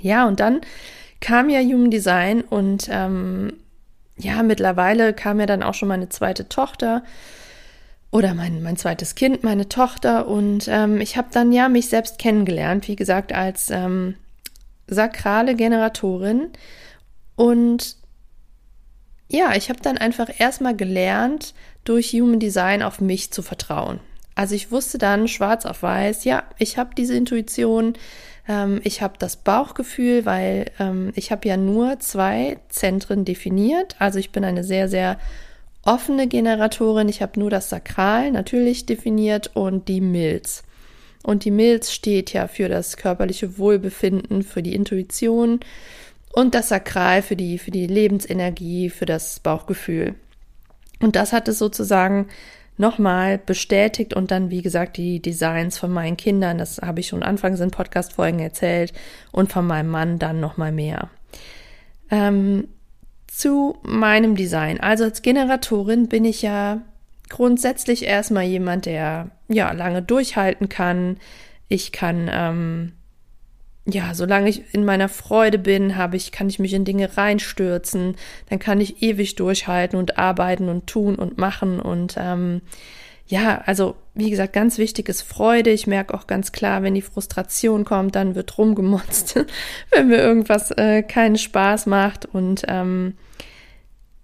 Ja, 0.00 0.26
und 0.26 0.40
dann 0.40 0.60
kam 1.20 1.50
ja 1.50 1.60
Human 1.60 1.90
Design 1.90 2.40
und 2.40 2.88
ähm, 2.90 3.52
ja, 4.16 4.42
mittlerweile 4.42 5.14
kam 5.14 5.38
ja 5.38 5.46
dann 5.46 5.62
auch 5.62 5.74
schon 5.74 5.88
meine 5.88 6.08
zweite 6.08 6.48
Tochter 6.48 7.04
oder 8.10 8.34
mein, 8.34 8.60
mein 8.62 8.76
zweites 8.76 9.14
Kind, 9.14 9.44
meine 9.44 9.68
Tochter 9.68 10.26
und 10.26 10.66
ähm, 10.66 11.00
ich 11.00 11.16
habe 11.16 11.28
dann 11.30 11.52
ja 11.52 11.68
mich 11.68 11.88
selbst 11.88 12.18
kennengelernt, 12.18 12.88
wie 12.88 12.96
gesagt, 12.96 13.32
als 13.32 13.70
ähm, 13.70 14.16
sakrale 14.88 15.54
Generatorin 15.54 16.50
und 17.36 17.96
ja, 19.30 19.54
ich 19.54 19.68
habe 19.68 19.80
dann 19.80 19.98
einfach 19.98 20.28
erstmal 20.38 20.74
gelernt, 20.74 21.54
durch 21.84 22.12
Human 22.12 22.40
Design 22.40 22.82
auf 22.82 23.00
mich 23.00 23.30
zu 23.30 23.42
vertrauen. 23.42 24.00
Also 24.34 24.54
ich 24.54 24.70
wusste 24.70 24.98
dann 24.98 25.28
schwarz 25.28 25.66
auf 25.66 25.82
weiß, 25.82 26.24
ja, 26.24 26.44
ich 26.58 26.78
habe 26.78 26.90
diese 26.96 27.14
Intuition, 27.14 27.94
ähm, 28.46 28.80
ich 28.84 29.02
habe 29.02 29.14
das 29.18 29.36
Bauchgefühl, 29.36 30.24
weil 30.26 30.70
ähm, 30.78 31.12
ich 31.14 31.32
habe 31.32 31.48
ja 31.48 31.56
nur 31.56 31.98
zwei 32.00 32.58
Zentren 32.68 33.24
definiert. 33.24 33.96
Also 33.98 34.18
ich 34.18 34.30
bin 34.30 34.44
eine 34.44 34.64
sehr, 34.64 34.88
sehr 34.88 35.18
offene 35.82 36.26
Generatorin. 36.26 37.08
Ich 37.08 37.22
habe 37.22 37.40
nur 37.40 37.50
das 37.50 37.68
Sakral 37.68 38.30
natürlich 38.30 38.86
definiert 38.86 39.50
und 39.54 39.88
die 39.88 40.00
Milz. 40.00 40.62
Und 41.22 41.44
die 41.44 41.50
Milz 41.50 41.92
steht 41.92 42.32
ja 42.32 42.48
für 42.48 42.68
das 42.68 42.96
körperliche 42.96 43.58
Wohlbefinden, 43.58 44.42
für 44.42 44.62
die 44.62 44.74
Intuition, 44.74 45.60
und 46.32 46.54
das 46.54 46.68
Sakral 46.68 47.22
für 47.22 47.36
die, 47.36 47.58
für 47.58 47.70
die 47.70 47.86
Lebensenergie, 47.86 48.90
für 48.90 49.06
das 49.06 49.40
Bauchgefühl. 49.40 50.14
Und 51.00 51.16
das 51.16 51.32
hat 51.32 51.48
es 51.48 51.58
sozusagen 51.58 52.28
nochmal 52.76 53.38
bestätigt 53.38 54.14
und 54.14 54.30
dann, 54.30 54.50
wie 54.50 54.62
gesagt, 54.62 54.96
die 54.96 55.20
Designs 55.20 55.78
von 55.78 55.90
meinen 55.90 56.16
Kindern, 56.16 56.58
das 56.58 56.78
habe 56.78 57.00
ich 57.00 57.08
schon 57.08 57.22
anfangs 57.22 57.60
in 57.60 57.70
Podcast-Folgen 57.70 58.38
erzählt 58.38 58.92
und 59.32 59.52
von 59.52 59.66
meinem 59.66 59.90
Mann 59.90 60.18
dann 60.18 60.38
nochmal 60.38 60.70
mehr. 60.70 61.10
Ähm, 62.10 62.68
zu 63.26 63.76
meinem 63.82 64.36
Design. 64.36 64.80
Also 64.80 65.04
als 65.04 65.22
Generatorin 65.22 66.08
bin 66.08 66.24
ich 66.24 66.42
ja 66.42 66.82
grundsätzlich 67.28 68.04
erstmal 68.04 68.44
jemand, 68.44 68.86
der 68.86 69.30
ja 69.48 69.72
lange 69.72 70.02
durchhalten 70.02 70.68
kann. 70.68 71.18
Ich 71.68 71.92
kann 71.92 72.30
ähm, 72.32 72.92
ja, 73.90 74.14
solange 74.14 74.50
ich 74.50 74.74
in 74.74 74.84
meiner 74.84 75.08
Freude 75.08 75.58
bin, 75.58 75.96
habe 75.96 76.16
ich, 76.16 76.30
kann 76.30 76.48
ich 76.48 76.58
mich 76.58 76.74
in 76.74 76.84
Dinge 76.84 77.16
reinstürzen, 77.16 78.16
dann 78.50 78.58
kann 78.58 78.82
ich 78.82 79.02
ewig 79.02 79.34
durchhalten 79.36 79.98
und 79.98 80.18
arbeiten 80.18 80.68
und 80.68 80.86
tun 80.86 81.14
und 81.14 81.38
machen 81.38 81.80
und 81.80 82.16
ähm, 82.18 82.60
ja, 83.26 83.62
also 83.66 83.94
wie 84.14 84.30
gesagt, 84.30 84.54
ganz 84.54 84.78
wichtig 84.78 85.08
ist 85.08 85.20
Freude. 85.20 85.70
Ich 85.70 85.86
merke 85.86 86.14
auch 86.14 86.26
ganz 86.26 86.50
klar, 86.50 86.82
wenn 86.82 86.94
die 86.94 87.02
Frustration 87.02 87.84
kommt, 87.84 88.14
dann 88.14 88.34
wird 88.34 88.56
rumgemotzt, 88.56 89.44
wenn 89.90 90.08
mir 90.08 90.18
irgendwas 90.18 90.70
äh, 90.72 91.02
keinen 91.02 91.36
Spaß 91.36 91.86
macht 91.86 92.24
und 92.26 92.64
ähm, 92.68 93.14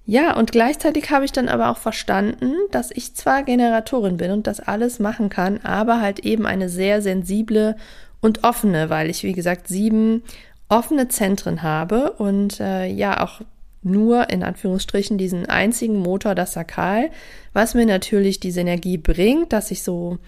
ja, 0.07 0.37
und 0.37 0.53
gleichzeitig 0.53 1.11
habe 1.11 1.25
ich 1.25 1.33
dann 1.33 1.49
aber 1.49 1.71
auch 1.71 1.79
verstanden, 1.79 2.53
dass 2.71 2.91
ich 2.91 3.15
zwar 3.15 3.43
Generatorin 3.43 4.19
bin 4.19 4.33
und 4.33 4.47
das 4.47 4.61
alles 4.61 4.99
machen 4.99 5.31
kann, 5.31 5.61
aber 5.63 6.01
halt 6.01 6.21
eben 6.21 6.45
eine 6.45 6.69
sehr 6.69 7.01
sensible 7.01 7.77
und 8.21 8.45
offene, 8.45 8.91
weil 8.91 9.09
ich, 9.09 9.23
wie 9.23 9.33
gesagt, 9.33 9.69
sieben 9.69 10.23
offene 10.69 11.09
Zentren 11.09 11.63
habe 11.63 12.13
und 12.13 12.61
äh, 12.61 12.87
ja 12.87 13.23
auch 13.23 13.41
nur 13.83 14.31
in 14.31 14.43
Anführungsstrichen 14.43 15.19
diesen 15.19 15.47
einzigen 15.47 15.99
Motor, 15.99 16.35
das 16.35 16.53
Sakral, 16.53 17.11
was 17.53 17.75
mir 17.75 17.87
natürlich 17.87 18.41
diese 18.41 18.61
Energie 18.61 18.99
bringt, 18.99 19.53
dass 19.53 19.71
ich 19.71 19.83
so 19.83 20.19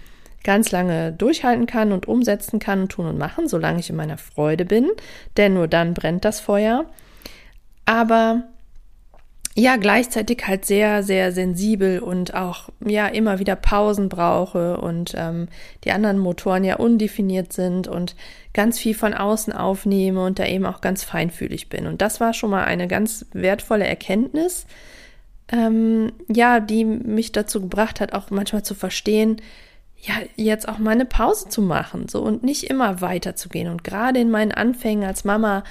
ganz 0.43 0.71
lange 0.71 1.11
durchhalten 1.11 1.65
kann 1.65 1.91
und 1.91 2.07
umsetzen 2.07 2.59
kann 2.59 2.81
und 2.81 2.89
tun 2.89 3.07
und 3.07 3.17
machen, 3.17 3.47
solange 3.47 3.79
ich 3.79 3.89
in 3.89 3.95
meiner 3.95 4.17
Freude 4.17 4.65
bin, 4.65 4.89
denn 5.35 5.53
nur 5.55 5.67
dann 5.67 5.93
brennt 5.93 6.23
das 6.23 6.39
Feuer. 6.39 6.85
Aber 7.85 8.43
ja, 9.59 9.75
gleichzeitig 9.77 10.43
halt 10.45 10.65
sehr, 10.65 11.01
sehr 11.01 11.31
sensibel 11.31 11.97
und 11.97 12.35
auch 12.35 12.69
ja 12.85 13.07
immer 13.07 13.39
wieder 13.39 13.55
Pausen 13.55 14.07
brauche 14.07 14.77
und 14.77 15.15
ähm, 15.17 15.47
die 15.83 15.91
anderen 15.91 16.19
Motoren 16.19 16.63
ja 16.63 16.75
undefiniert 16.75 17.53
sind 17.53 17.87
und 17.87 18.15
ganz 18.53 18.77
viel 18.77 18.93
von 18.93 19.15
außen 19.15 19.51
aufnehme 19.53 20.23
und 20.23 20.37
da 20.37 20.45
eben 20.45 20.67
auch 20.67 20.79
ganz 20.79 21.03
feinfühlig 21.03 21.69
bin. 21.69 21.87
Und 21.87 22.03
das 22.03 22.19
war 22.19 22.33
schon 22.33 22.51
mal 22.51 22.65
eine 22.65 22.87
ganz 22.87 23.25
wertvolle 23.33 23.87
Erkenntnis, 23.87 24.67
ähm, 25.51 26.11
ja, 26.31 26.59
die 26.59 26.85
mich 26.85 27.31
dazu 27.31 27.59
gebracht 27.59 27.99
hat, 27.99 28.13
auch 28.13 28.29
manchmal 28.29 28.61
zu 28.61 28.75
verstehen, 28.75 29.41
ja, 29.99 30.13
jetzt 30.35 30.69
auch 30.69 30.77
mal 30.77 30.91
eine 30.91 31.05
Pause 31.05 31.49
zu 31.49 31.63
machen, 31.63 32.07
so 32.07 32.21
und 32.21 32.43
nicht 32.43 32.65
immer 32.65 33.01
weiterzugehen. 33.01 33.71
Und 33.71 33.83
gerade 33.83 34.19
in 34.19 34.29
meinen 34.29 34.51
Anfängen 34.51 35.03
als 35.03 35.23
Mama 35.23 35.63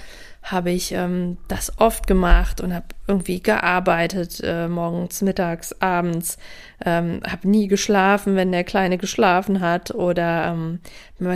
habe 0.47 0.71
ich 0.71 0.93
ähm, 0.93 1.39
das 1.49 1.73
oft 1.81 2.07
gemacht 2.07 2.61
und 2.61 2.73
habe 2.73 2.87
irgendwie 3.09 3.43
gearbeitet, 3.43 4.41
äh, 4.45 4.69
morgens, 4.69 5.21
mittags, 5.23 5.73
abends, 5.81 6.39
ähm, 6.85 7.21
habe 7.27 7.49
nie 7.49 7.67
geschlafen, 7.67 8.37
wenn 8.37 8.53
der 8.53 8.63
Kleine 8.63 8.97
geschlafen 8.97 9.61
hat 9.61 9.91
oder 9.91 10.47
ähm, 10.47 10.79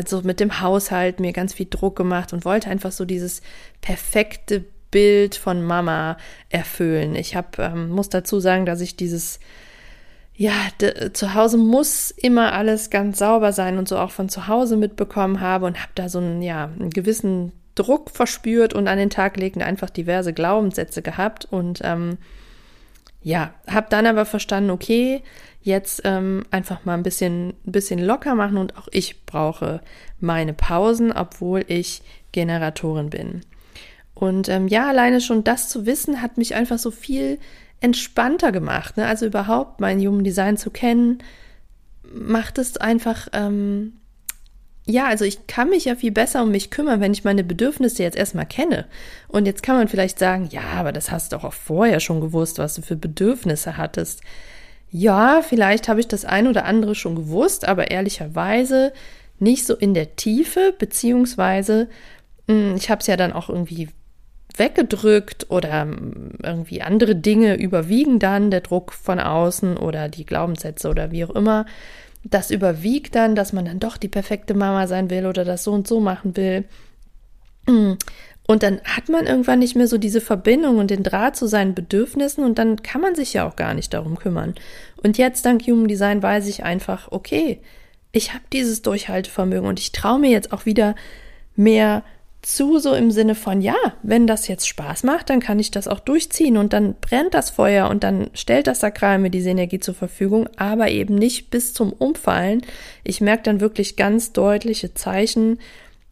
so 0.07 0.23
mit 0.23 0.39
dem 0.39 0.61
Haushalt 0.61 1.19
mir 1.19 1.33
ganz 1.33 1.55
viel 1.55 1.67
Druck 1.69 1.97
gemacht 1.97 2.33
und 2.33 2.45
wollte 2.45 2.71
einfach 2.71 2.93
so 2.93 3.05
dieses 3.05 3.43
perfekte 3.81 4.65
Bild 4.93 5.35
von 5.35 5.61
Mama 5.65 6.17
erfüllen. 6.49 7.17
Ich 7.17 7.35
habe, 7.35 7.61
ähm, 7.63 7.91
muss 7.91 8.11
dazu 8.11 8.39
sagen, 8.39 8.65
dass 8.65 8.81
ich 8.81 8.95
dieses 8.95 9.41
ja, 10.37 10.55
zu 11.13 11.35
Hause 11.35 11.59
muss 11.59 12.11
immer 12.13 12.55
alles 12.55 12.89
ganz 12.89 13.19
sauber 13.19 13.53
sein 13.53 13.77
und 13.77 13.89
so 13.89 13.99
auch 13.99 14.11
von 14.11 14.31
zu 14.31 14.47
Hause 14.47 14.77
mitbekommen 14.77 15.41
habe 15.41 15.67
und 15.67 15.83
habe 15.83 15.93
da 15.97 16.09
so 16.09 16.19
einen, 16.19 16.41
ja, 16.41 16.71
einen 16.79 16.89
gewissen 16.89 17.53
Druck 17.81 18.11
verspürt 18.11 18.75
und 18.75 18.89
an 18.89 18.99
den 18.99 19.09
Tag 19.09 19.39
legend 19.39 19.65
einfach 19.65 19.89
diverse 19.89 20.35
Glaubenssätze 20.35 21.01
gehabt 21.01 21.47
und 21.51 21.81
ähm, 21.83 22.19
ja, 23.23 23.55
habe 23.67 23.87
dann 23.89 24.07
aber 24.07 24.27
verstanden, 24.27 24.71
okay, 24.71 25.23
jetzt 25.63 26.03
ähm, 26.05 26.45
einfach 26.51 26.85
mal 26.85 26.95
ein 26.95 27.03
bisschen, 27.03 27.55
bisschen 27.65 27.99
locker 27.99 28.35
machen 28.35 28.59
und 28.59 28.77
auch 28.77 28.89
ich 28.93 29.25
brauche 29.25 29.81
meine 30.21 30.53
Pausen, 30.55 31.13
obwohl 31.13 31.65
ich 31.69 32.03
Generatorin 32.33 33.11
bin. 33.11 33.43
Und 34.15 34.49
ähm, 34.49 34.69
ja, 34.69 34.89
alleine 34.89 35.21
schon 35.23 35.45
das 35.45 35.69
zu 35.69 35.87
wissen, 35.87 36.21
hat 36.21 36.37
mich 36.37 36.55
einfach 36.55 36.79
so 36.79 36.91
viel 36.91 37.39
entspannter 37.81 38.53
gemacht. 38.53 38.97
Ne? 38.97 39.07
Also 39.07 39.27
überhaupt 39.27 39.81
mein 39.81 39.99
Human 40.01 40.25
Design 40.25 40.57
zu 40.57 40.71
kennen, 40.71 41.23
macht 42.13 42.59
es 42.59 42.77
einfach 42.77 43.29
ähm, 43.33 43.95
ja, 44.91 45.07
also 45.07 45.25
ich 45.25 45.47
kann 45.47 45.71
mich 45.71 45.87
ja 45.87 45.95
viel 45.95 46.13
besser 46.13 46.43
um 46.43 46.51
mich 46.51 46.71
kümmern, 46.71 47.01
wenn 47.01 47.13
ich 47.13 47.25
meine 47.25 47.45
Bedürfnisse 47.45 48.03
jetzt 48.03 48.17
erstmal 48.17 48.47
kenne. 48.47 48.87
Und 49.29 49.47
jetzt 49.47 49.63
kann 49.63 49.77
man 49.77 49.89
vielleicht 49.89 50.19
sagen, 50.19 50.49
ja, 50.51 50.63
aber 50.77 50.93
das 50.93 51.11
hast 51.11 51.33
du 51.33 51.37
auch 51.37 51.53
vorher 51.53 52.01
schon 52.01 52.21
gewusst, 52.21 52.59
was 52.59 52.75
du 52.75 52.83
für 52.83 52.97
Bedürfnisse 52.97 53.77
hattest. 53.77 54.21
Ja, 54.91 55.43
vielleicht 55.43 55.89
habe 55.89 56.01
ich 56.01 56.09
das 56.09 56.25
ein 56.25 56.49
oder 56.49 56.65
andere 56.65 56.95
schon 56.95 57.15
gewusst, 57.15 57.67
aber 57.67 57.91
ehrlicherweise 57.91 58.93
nicht 59.39 59.65
so 59.65 59.75
in 59.75 59.95
der 59.95 60.17
Tiefe, 60.17 60.75
beziehungsweise 60.79 61.89
hm, 62.51 62.75
ich 62.77 62.91
habe 62.91 63.01
es 63.01 63.07
ja 63.07 63.17
dann 63.17 63.33
auch 63.33 63.49
irgendwie 63.49 63.89
weggedrückt 64.57 65.47
oder 65.51 65.83
hm, 65.83 66.33
irgendwie 66.43 66.83
andere 66.83 67.15
Dinge 67.15 67.55
überwiegen 67.55 68.19
dann, 68.19 68.51
der 68.51 68.61
Druck 68.61 68.93
von 68.93 69.21
außen 69.21 69.77
oder 69.77 70.09
die 70.09 70.27
Glaubenssätze 70.27 70.89
oder 70.89 71.13
wie 71.13 71.25
auch 71.25 71.31
immer 71.31 71.67
das 72.25 72.51
überwiegt 72.51 73.15
dann, 73.15 73.35
dass 73.35 73.53
man 73.53 73.65
dann 73.65 73.81
doch 73.81 73.97
die 73.97 74.09
perfekte 74.09 74.55
Mama 74.55 74.87
sein 74.87 75.11
will 75.11 75.27
oder 75.27 75.45
das 75.45 75.65
so 75.65 75.73
und 75.73 75.89
so 75.89 76.01
machen 76.01 76.37
will. 76.37 76.65
Und 77.67 78.63
dann 78.63 78.81
hat 78.85 79.09
man 79.09 79.27
irgendwann 79.27 79.61
nicht 79.61 79.77
mehr 79.77 79.87
so 79.87 79.97
diese 79.97 80.21
Verbindung 80.21 80.79
und 80.79 80.91
den 80.91 81.03
Draht 81.03 81.37
zu 81.37 81.47
seinen 81.47 81.75
Bedürfnissen 81.75 82.45
und 82.45 82.59
dann 82.59 82.83
kann 82.83 83.01
man 83.01 83.15
sich 83.15 83.33
ja 83.33 83.49
auch 83.49 83.57
gar 83.57 83.75
nicht 83.75 83.95
darum 83.95 84.19
kümmern. 84.19 84.55
Und 85.03 85.19
jetzt 85.19 85.45
dank 85.47 85.63
Human 85.63 85.89
Design 85.89 86.23
weiß 86.23 86.49
ich 86.49 86.65
einfach, 86.65 87.13
okay, 87.13 87.61
ich 88.13 88.35
habe 88.35 88.43
dieses 88.53 88.83
Durchhaltevermögen 88.83 89.69
und 89.69 89.79
ich 89.79 89.93
traue 89.93 90.19
mir 90.19 90.31
jetzt 90.31 90.53
auch 90.53 90.67
wieder 90.67 90.97
mehr 91.55 92.03
zu, 92.43 92.79
so 92.79 92.95
im 92.95 93.11
Sinne 93.11 93.35
von, 93.35 93.61
ja, 93.61 93.77
wenn 94.03 94.27
das 94.27 94.49
jetzt 94.49 94.67
Spaß 94.67 95.05
macht, 95.05 95.29
dann 95.29 95.41
kann 95.41 95.59
ich 95.59 95.71
das 95.71 95.89
auch 95.89 96.01
durchziehen 96.01 96.57
und 96.57 96.73
dann 96.73 96.95
brennt 97.01 97.35
das 97.35 97.51
Feuer 97.51 97.89
und 97.91 98.03
dann 98.03 98.31
stellt 98.33 98.67
das 98.67 98.81
Sakral 98.81 99.19
mir 99.19 99.31
diese 99.31 99.51
Energie 99.51 99.81
zur 99.81 99.95
Verfügung, 99.95 100.49
aber 100.57 100.91
eben 100.91 101.15
nicht 101.15 101.51
bis 101.51 101.75
zum 101.75 101.93
Umfallen. 101.93 102.63
Ich 103.05 103.21
merke 103.21 103.43
dann 103.43 103.61
wirklich 103.61 103.97
ganz 103.97 104.33
deutliche 104.33 104.95
Zeichen, 104.95 105.59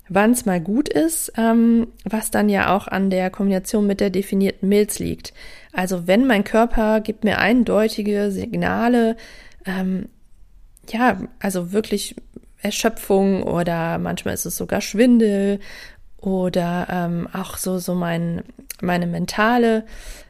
wann 0.09 0.33
es 0.33 0.45
mal 0.45 0.61
gut 0.61 0.89
ist, 0.89 1.33
ähm, 1.37 1.89
was 2.05 2.31
dann 2.31 2.49
ja 2.49 2.77
auch 2.77 2.89
an 2.89 3.11
der 3.11 3.31
Kombination 3.31 3.87
mit 3.87 4.01
der 4.01 4.11
definierten 4.11 4.69
Milz 4.69 4.99
liegt. 4.99 5.33
Also 5.73 6.07
wenn 6.07 6.27
mein 6.27 6.45
Körper 6.45 7.01
gibt 7.01 7.25
mir 7.25 7.39
eindeutige 7.39 8.31
Signale, 8.31 9.17
ähm, 9.65 10.09
ja, 10.91 11.21
also 11.41 11.73
wirklich 11.73 12.17
Erschöpfung 12.61 13.43
oder 13.43 13.99
manchmal 13.99 14.35
ist 14.35 14.47
es 14.47 14.57
sogar 14.57 14.81
Schwindel 14.81 15.61
oder 16.21 16.87
ähm, 16.91 17.29
auch 17.33 17.57
so 17.57 17.79
so 17.79 17.95
mein 17.95 18.43
meine 18.81 19.07
mentale 19.07 19.85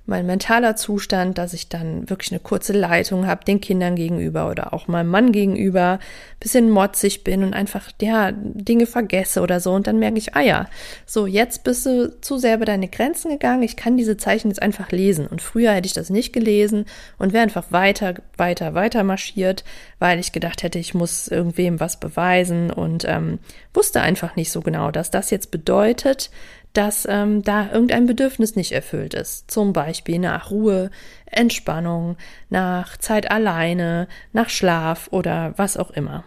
mein 0.09 0.25
mentaler 0.25 0.75
Zustand, 0.75 1.37
dass 1.37 1.52
ich 1.52 1.69
dann 1.69 2.09
wirklich 2.09 2.33
eine 2.33 2.40
kurze 2.40 2.73
Leitung 2.73 3.26
habe 3.26 3.45
den 3.45 3.61
Kindern 3.61 3.95
gegenüber 3.95 4.49
oder 4.49 4.73
auch 4.73 4.88
meinem 4.88 5.11
Mann 5.11 5.33
gegenüber, 5.33 5.99
bisschen 6.40 6.71
motzig 6.71 7.25
bin 7.25 7.45
und 7.45 7.52
einfach 7.52 7.90
ja 8.00 8.33
Dinge 8.33 8.87
vergesse 8.87 9.43
oder 9.43 9.61
so. 9.61 9.73
Und 9.73 9.87
dann 9.87 9.99
merke 9.99 10.17
ich, 10.17 10.35
ah 10.35 10.40
ja, 10.40 10.67
so 11.05 11.26
jetzt 11.26 11.62
bist 11.62 11.85
du 11.85 12.19
zu 12.23 12.38
sehr 12.38 12.57
über 12.57 12.64
deine 12.64 12.88
Grenzen 12.88 13.31
gegangen, 13.33 13.62
ich 13.62 13.76
kann 13.76 13.99
diese 13.99 14.17
Zeichen 14.17 14.49
jetzt 14.49 14.62
einfach 14.62 14.90
lesen. 14.93 15.26
Und 15.26 15.43
früher 15.43 15.73
hätte 15.73 15.87
ich 15.87 15.93
das 15.93 16.09
nicht 16.09 16.33
gelesen 16.33 16.87
und 17.19 17.35
wäre 17.35 17.43
einfach 17.43 17.67
weiter 17.71 18.14
weiter 18.38 18.73
weiter 18.73 19.05
marschiert, 19.05 19.62
weil 19.99 20.19
ich 20.21 20.33
gedacht 20.33 20.62
hätte, 20.62 20.78
ich 20.78 20.95
muss 20.95 21.28
irgendwem 21.28 21.81
was 21.81 22.00
beweisen 22.00 22.71
und 22.71 23.05
ähm, 23.07 23.40
wusste 23.75 24.00
einfach 24.00 24.37
nicht 24.37 24.50
so 24.50 24.62
genau, 24.62 24.90
dass 24.90 25.11
das 25.11 25.31
jetzt 25.31 25.50
bedeutet, 25.50 26.31
dass 26.73 27.07
ähm, 27.09 27.43
da 27.43 27.71
irgendein 27.73 28.07
Bedürfnis 28.07 28.57
nicht 28.57 28.73
erfüllt 28.73 29.15
ist. 29.15 29.51
Zum 29.51 29.73
Beispiel 29.73 30.19
nach 30.19 30.51
Ruhe, 30.51 30.91
Entspannung, 31.27 32.17
nach 32.51 32.97
Zeit 32.97 33.31
alleine, 33.31 34.09
nach 34.33 34.49
Schlaf 34.49 35.09
oder 35.11 35.55
was 35.57 35.77
auch 35.77 35.91
immer. 35.91 36.25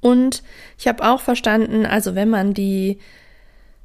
Und 0.00 0.42
ich 0.78 0.88
habe 0.88 1.04
auch 1.08 1.20
verstanden, 1.20 1.84
also 1.86 2.14
wenn 2.14 2.28
man 2.28 2.54
die 2.54 2.98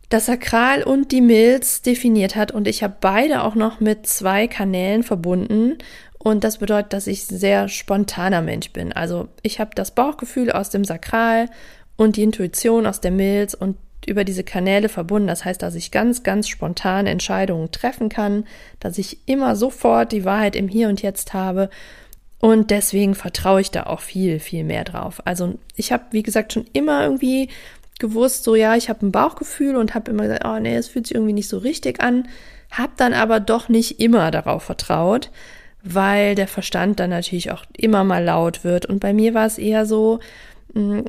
das 0.09 0.27
Sakral 0.27 0.83
und 0.83 1.11
die 1.11 1.21
Milz 1.21 1.81
definiert 1.81 2.35
hat 2.35 2.51
und 2.51 2.67
ich 2.67 2.83
habe 2.83 2.97
beide 3.01 3.41
auch 3.43 3.55
noch 3.55 3.79
mit 3.79 4.05
zwei 4.05 4.47
Kanälen 4.47 5.01
verbunden 5.01 5.79
und 6.19 6.43
das 6.43 6.59
bedeutet, 6.59 6.93
dass 6.93 7.07
ich 7.07 7.25
sehr 7.25 7.67
spontaner 7.67 8.41
Mensch 8.41 8.71
bin. 8.71 8.93
Also 8.93 9.27
ich 9.41 9.59
habe 9.59 9.71
das 9.73 9.91
Bauchgefühl 9.91 10.51
aus 10.51 10.69
dem 10.69 10.85
Sakral 10.85 11.49
und 11.95 12.15
die 12.15 12.23
Intuition 12.23 12.85
aus 12.85 13.01
der 13.01 13.11
Milz 13.11 13.55
und 13.55 13.77
über 14.05 14.23
diese 14.23 14.43
Kanäle 14.43 14.89
verbunden. 14.89 15.27
Das 15.27 15.45
heißt, 15.45 15.61
dass 15.61 15.75
ich 15.75 15.91
ganz, 15.91 16.23
ganz 16.23 16.47
spontan 16.47 17.07
Entscheidungen 17.07 17.71
treffen 17.71 18.09
kann, 18.09 18.45
dass 18.79 18.97
ich 18.97 19.17
immer 19.25 19.55
sofort 19.55 20.11
die 20.11 20.25
Wahrheit 20.25 20.55
im 20.55 20.67
Hier 20.67 20.89
und 20.89 21.01
Jetzt 21.01 21.33
habe. 21.33 21.69
Und 22.39 22.71
deswegen 22.71 23.15
vertraue 23.15 23.61
ich 23.61 23.71
da 23.71 23.83
auch 23.83 24.01
viel, 24.01 24.39
viel 24.39 24.63
mehr 24.63 24.83
drauf. 24.83 25.21
Also 25.25 25.57
ich 25.75 25.91
habe, 25.91 26.03
wie 26.11 26.23
gesagt, 26.23 26.53
schon 26.53 26.65
immer 26.73 27.03
irgendwie 27.03 27.49
gewusst, 27.99 28.43
so 28.43 28.55
ja, 28.55 28.75
ich 28.75 28.89
habe 28.89 29.05
ein 29.05 29.11
Bauchgefühl 29.11 29.77
und 29.77 29.95
habe 29.95 30.11
immer 30.11 30.23
gesagt, 30.23 30.45
oh 30.45 30.59
nee, 30.59 30.75
es 30.75 30.89
fühlt 30.89 31.07
sich 31.07 31.15
irgendwie 31.15 31.33
nicht 31.33 31.47
so 31.47 31.57
richtig 31.57 32.01
an. 32.01 32.27
Habe 32.69 32.91
dann 32.97 33.13
aber 33.13 33.39
doch 33.39 33.69
nicht 33.69 33.99
immer 33.99 34.29
darauf 34.31 34.63
vertraut, 34.63 35.31
weil 35.83 36.35
der 36.35 36.47
Verstand 36.47 36.99
dann 36.99 37.11
natürlich 37.11 37.51
auch 37.51 37.63
immer 37.77 38.03
mal 38.03 38.23
laut 38.23 38.63
wird. 38.63 38.87
Und 38.87 38.99
bei 38.99 39.13
mir 39.13 39.33
war 39.33 39.45
es 39.45 39.57
eher 39.57 39.85
so, 39.85 40.19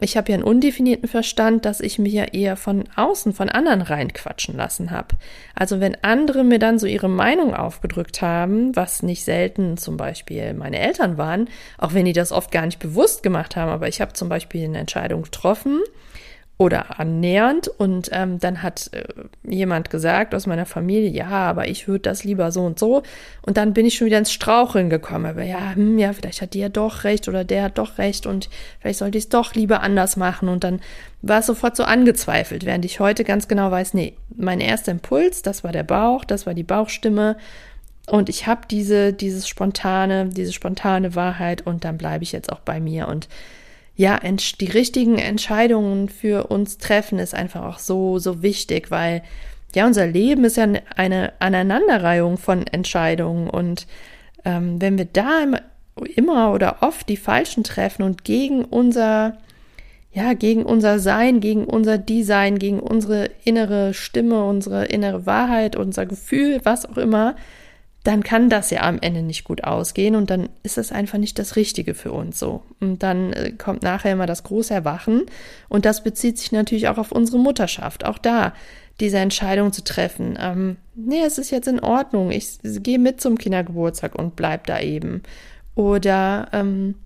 ich 0.00 0.18
habe 0.18 0.30
ja 0.30 0.35
einen 0.35 0.44
undefinierten 0.44 1.09
Verstand, 1.09 1.64
dass 1.64 1.80
ich 1.80 1.99
mich 1.99 2.12
ja 2.12 2.25
eher 2.25 2.56
von 2.56 2.85
außen, 2.97 3.33
von 3.33 3.49
anderen 3.49 3.80
reinquatschen 3.80 4.54
lassen 4.56 4.90
habe. 4.90 5.16
Also 5.54 5.80
wenn 5.80 5.97
andere 6.02 6.44
mir 6.44 6.59
dann 6.59 6.78
so 6.78 6.87
ihre 6.87 7.09
Meinung 7.09 7.54
aufgedrückt 7.54 8.21
haben, 8.21 8.76
was 8.76 9.02
nicht 9.02 9.25
selten 9.25 9.78
zum 9.78 9.97
Beispiel 9.97 10.52
meine 10.52 10.78
Eltern 10.78 11.16
waren, 11.16 11.49
auch 11.78 11.94
wenn 11.94 12.04
die 12.04 12.12
das 12.12 12.30
oft 12.30 12.52
gar 12.52 12.66
nicht 12.66 12.78
bewusst 12.78 13.23
gemacht 13.23 13.56
haben, 13.56 13.71
aber 13.71 13.88
ich 13.88 14.02
habe 14.02 14.12
zum 14.12 14.28
Beispiel 14.28 14.64
eine 14.64 14.78
Entscheidung 14.78 15.23
getroffen 15.23 15.80
oder 16.57 17.01
annähernd. 17.01 17.69
Und 17.69 18.11
ähm, 18.13 18.39
dann 18.39 18.63
hat 18.63 18.91
äh, 18.93 19.05
jemand 19.43 19.91
gesagt 19.91 20.35
aus 20.35 20.47
meiner 20.47 20.67
Familie, 20.67 21.11
ja, 21.11 21.29
aber 21.29 21.69
ich 21.69 21.89
würde 21.89 22.03
das 22.03 22.23
lieber 22.25 22.53
so 22.53 22.63
und 22.65 22.79
so. 22.79 23.03
Und 23.43 23.57
dann 23.57 23.75
bin 23.75 23.87
ich 23.87 23.97
schon 23.97 24.07
wieder 24.07 24.19
ins 24.19 24.33
Straucheln 24.33 24.89
gekommen. 24.89 25.27
Aber 25.27 25.43
ja, 25.43 25.75
hm, 25.75 25.99
ja, 25.99 26.13
vielleicht 26.13 26.43
hat 26.43 26.55
die 26.55 26.61
ja 26.61 26.69
doch 26.69 27.05
recht 27.05 27.29
oder 27.29 27.45
der 27.45 27.65
hat 27.65 27.79
doch 27.79 27.99
recht 27.99 28.27
und 28.27 28.49
vielleicht 28.81 29.01
sollte 29.01 29.19
ich 29.19 29.25
es 29.25 29.31
doch 29.31 29.55
lieber 29.55 29.83
anders 29.83 30.17
machen. 30.17 30.49
Und 30.49 30.63
dann 30.63 30.81
war 31.23 31.41
es 31.41 31.47
sofort 31.47 31.77
so 31.77 31.83
angezweifelt, 31.83 32.65
während 32.65 32.85
ich 32.85 33.01
heute 33.01 33.25
ganz 33.25 33.49
genau 33.49 33.71
weiß, 33.71 33.95
nee, 33.95 34.15
mein 34.37 34.61
erster 34.61 34.93
Impuls, 34.93 35.43
das 35.43 35.65
war 35.65 35.73
der 35.73 35.85
Bauch, 35.85 36.25
das 36.25 36.47
war 36.47 36.55
die 36.55 36.63
Bauchstimme. 36.63 37.37
Und 38.07 38.29
ich 38.29 38.47
habe 38.47 38.63
diese, 38.71 39.13
dieses 39.13 39.49
spontane, 39.49 40.27
diese 40.29 40.53
spontane 40.53 41.15
Wahrheit 41.15 41.67
und 41.67 41.85
dann 41.85 41.97
bleibe 41.97 42.23
ich 42.23 42.33
jetzt 42.33 42.53
auch 42.53 42.61
bei 42.61 42.79
mir 42.79 43.09
und 43.09 43.29
ja, 43.97 44.19
die 44.19 44.71
richtigen 44.71 45.19
Entscheidungen 45.19 46.09
für 46.09 46.49
uns 46.49 46.79
treffen, 46.79 47.19
ist 47.19 47.35
einfach 47.35 47.63
auch 47.63 47.79
so, 47.79 48.19
so 48.19 48.43
wichtig, 48.43 48.91
weil 48.91 49.23
ja, 49.75 49.87
unser 49.87 50.07
Leben 50.07 50.45
ist 50.45 50.57
ja 50.57 50.67
eine 50.97 51.33
Aneinanderreihung 51.39 52.39
von 52.39 52.67
Entscheidungen 52.67 53.49
und 53.49 53.87
ähm, 54.45 54.81
wenn 54.81 54.99
wir 54.99 55.07
da 55.07 55.45
immer 56.17 56.53
oder 56.53 56.79
oft 56.81 57.09
die 57.09 57.17
falschen 57.17 57.65
treffen 57.65 58.03
und 58.03 58.25
gegen 58.25 58.65
unser, 58.65 59.39
ja, 60.13 60.33
gegen 60.35 60.65
unser 60.65 60.99
Sein, 60.99 61.41
gegen 61.41 61.65
unser 61.65 61.99
Design, 61.99 62.59
gegen 62.59 62.81
unsere 62.81 63.31
innere 63.45 63.95
Stimme, 63.95 64.45
unsere 64.45 64.87
innere 64.87 65.27
Wahrheit, 65.27 65.77
unser 65.77 66.07
Gefühl, 66.07 66.61
was 66.65 66.87
auch 66.87 66.97
immer, 66.97 67.37
dann 68.05 68.23
kann 68.23 68.51
das 68.51 68.71
ja 68.71 68.83
am 68.83 68.99
Ende 69.01 69.23
nicht 69.23 69.45
gut 69.45 69.65
ausgehen 69.65 70.15
und 70.15 70.31
dann 70.31 70.51
ist 70.63 70.77
es 70.77 70.93
einfach 70.93 71.19
nicht 71.19 71.39
das 71.39 71.57
Richtige 71.57 71.95
für 71.95 72.13
uns 72.13 72.39
so. 72.39 72.63
Und 72.79 73.03
dann 73.03 73.33
äh, 73.33 73.53
kommt 73.53 73.83
nachher 73.83 74.13
immer 74.13 74.27
das 74.27 74.43
große 74.43 74.75
Erwachen 74.75 75.23
und 75.71 75.87
das 75.87 76.05
bezieht 76.05 76.39
sich 76.39 76.53
natürlich 76.53 76.89
auch 76.89 76.99
auf 76.99 77.13
unsere 77.13 77.39
Mutterschaft. 77.39 78.05
Auch 78.05 78.19
da 78.19 78.53
diese 79.01 79.19
Entscheidung 79.19 79.73
zu 79.73 79.83
treffen. 79.83 80.39
Ähm, 80.39 80.77
nee, 80.95 81.23
es 81.25 81.39
ist 81.39 81.51
jetzt 81.51 81.67
in 81.67 81.81
Ordnung. 81.81 82.31
Ich 82.31 82.59
gehe 82.63 82.99
mit 82.99 83.23
zum 83.23 83.39
Kindergeburtstag 83.39 84.15
und 84.15 84.37
bleib 84.37 84.67
da 84.67 84.81
eben. 84.81 85.23
Oder 85.75 86.49
ähm, 86.53 86.97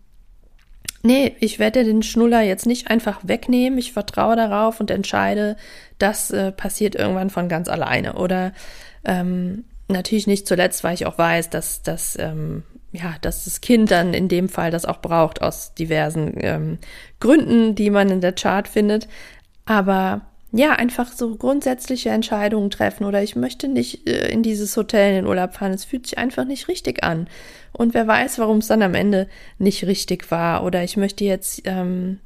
nee, 1.05 1.35
ich 1.39 1.61
werde 1.61 1.85
den 1.85 2.03
Schnuller 2.03 2.43
jetzt 2.43 2.67
nicht 2.67 2.91
einfach 2.91 3.21
wegnehmen. 3.23 3.79
Ich 3.79 3.93
vertraue 3.93 4.35
darauf 4.35 4.81
und 4.81 4.91
entscheide, 4.91 5.57
das 5.99 6.33
äh, 6.33 6.51
passiert 6.51 6.97
irgendwann 6.97 7.31
von 7.31 7.49
ganz 7.49 7.69
alleine. 7.69 8.15
Oder 8.15 8.53
ähm, 9.05 9.65
natürlich 9.89 10.27
nicht 10.27 10.47
zuletzt, 10.47 10.85
weil 10.85 10.95
ich 10.95 11.07
auch 11.07 11.19
weiß, 11.19 11.51
dass, 11.51 11.83
dass, 11.83 12.17
ähm, 12.19 12.63
ja, 12.93 13.17
dass 13.21 13.45
das 13.45 13.61
Kind 13.61 13.91
dann 13.91 14.15
in 14.15 14.29
dem 14.29 14.49
Fall 14.49 14.71
das 14.71 14.85
auch 14.85 15.01
braucht 15.01 15.43
aus 15.43 15.75
diversen 15.75 16.35
ähm, 16.39 16.79
Gründen, 17.21 17.75
die 17.75 17.91
man 17.91 18.11
in 18.11 18.21
der 18.21 18.33
Chart 18.33 18.69
findet. 18.69 19.09
Aber 19.67 20.23
ja, 20.51 20.73
einfach 20.73 21.13
so 21.13 21.37
grundsätzliche 21.37 22.09
Entscheidungen 22.09 22.71
treffen 22.71 23.05
oder 23.05 23.23
ich 23.23 23.37
möchte 23.37 23.69
nicht 23.69 24.09
äh, 24.09 24.29
in 24.29 24.43
dieses 24.43 24.77
Hotel 24.77 25.11
in 25.11 25.15
den 25.17 25.27
Urlaub 25.27 25.55
fahren. 25.55 25.73
Es 25.73 25.85
fühlt 25.85 26.07
sich 26.07 26.17
einfach 26.17 26.45
nicht 26.47 26.69
richtig 26.69 27.05
an. 27.05 27.29
Und 27.73 27.93
wer 27.93 28.07
weiß, 28.07 28.39
warum 28.39 28.59
es 28.59 28.69
dann 28.69 28.83
am 28.83 28.95
Ende 28.95 29.29
nicht 29.59 29.85
richtig 29.85 30.31
war. 30.31 30.65
Oder 30.65 30.83
ich 30.85 30.97
möchte 30.97 31.25
jetzt 31.25 31.63
ähm, 31.65 32.19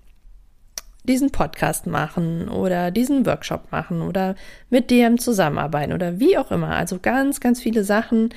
diesen 1.05 1.33
Podcast 1.33 1.87
machen 1.87 2.49
oder 2.49 2.91
diesen 2.91 3.27
Workshop 3.27 3.73
machen 3.73 4.03
oder 4.03 4.37
mit 4.71 4.91
DM 4.91 5.19
zusammenarbeiten 5.19 5.93
oder 5.93 6.21
wie 6.21 6.39
auch 6.39 6.51
immer. 6.51 6.77
Also 6.77 6.99
ganz, 7.01 7.41
ganz 7.41 7.61
viele 7.61 7.85
Sachen, 7.85 8.31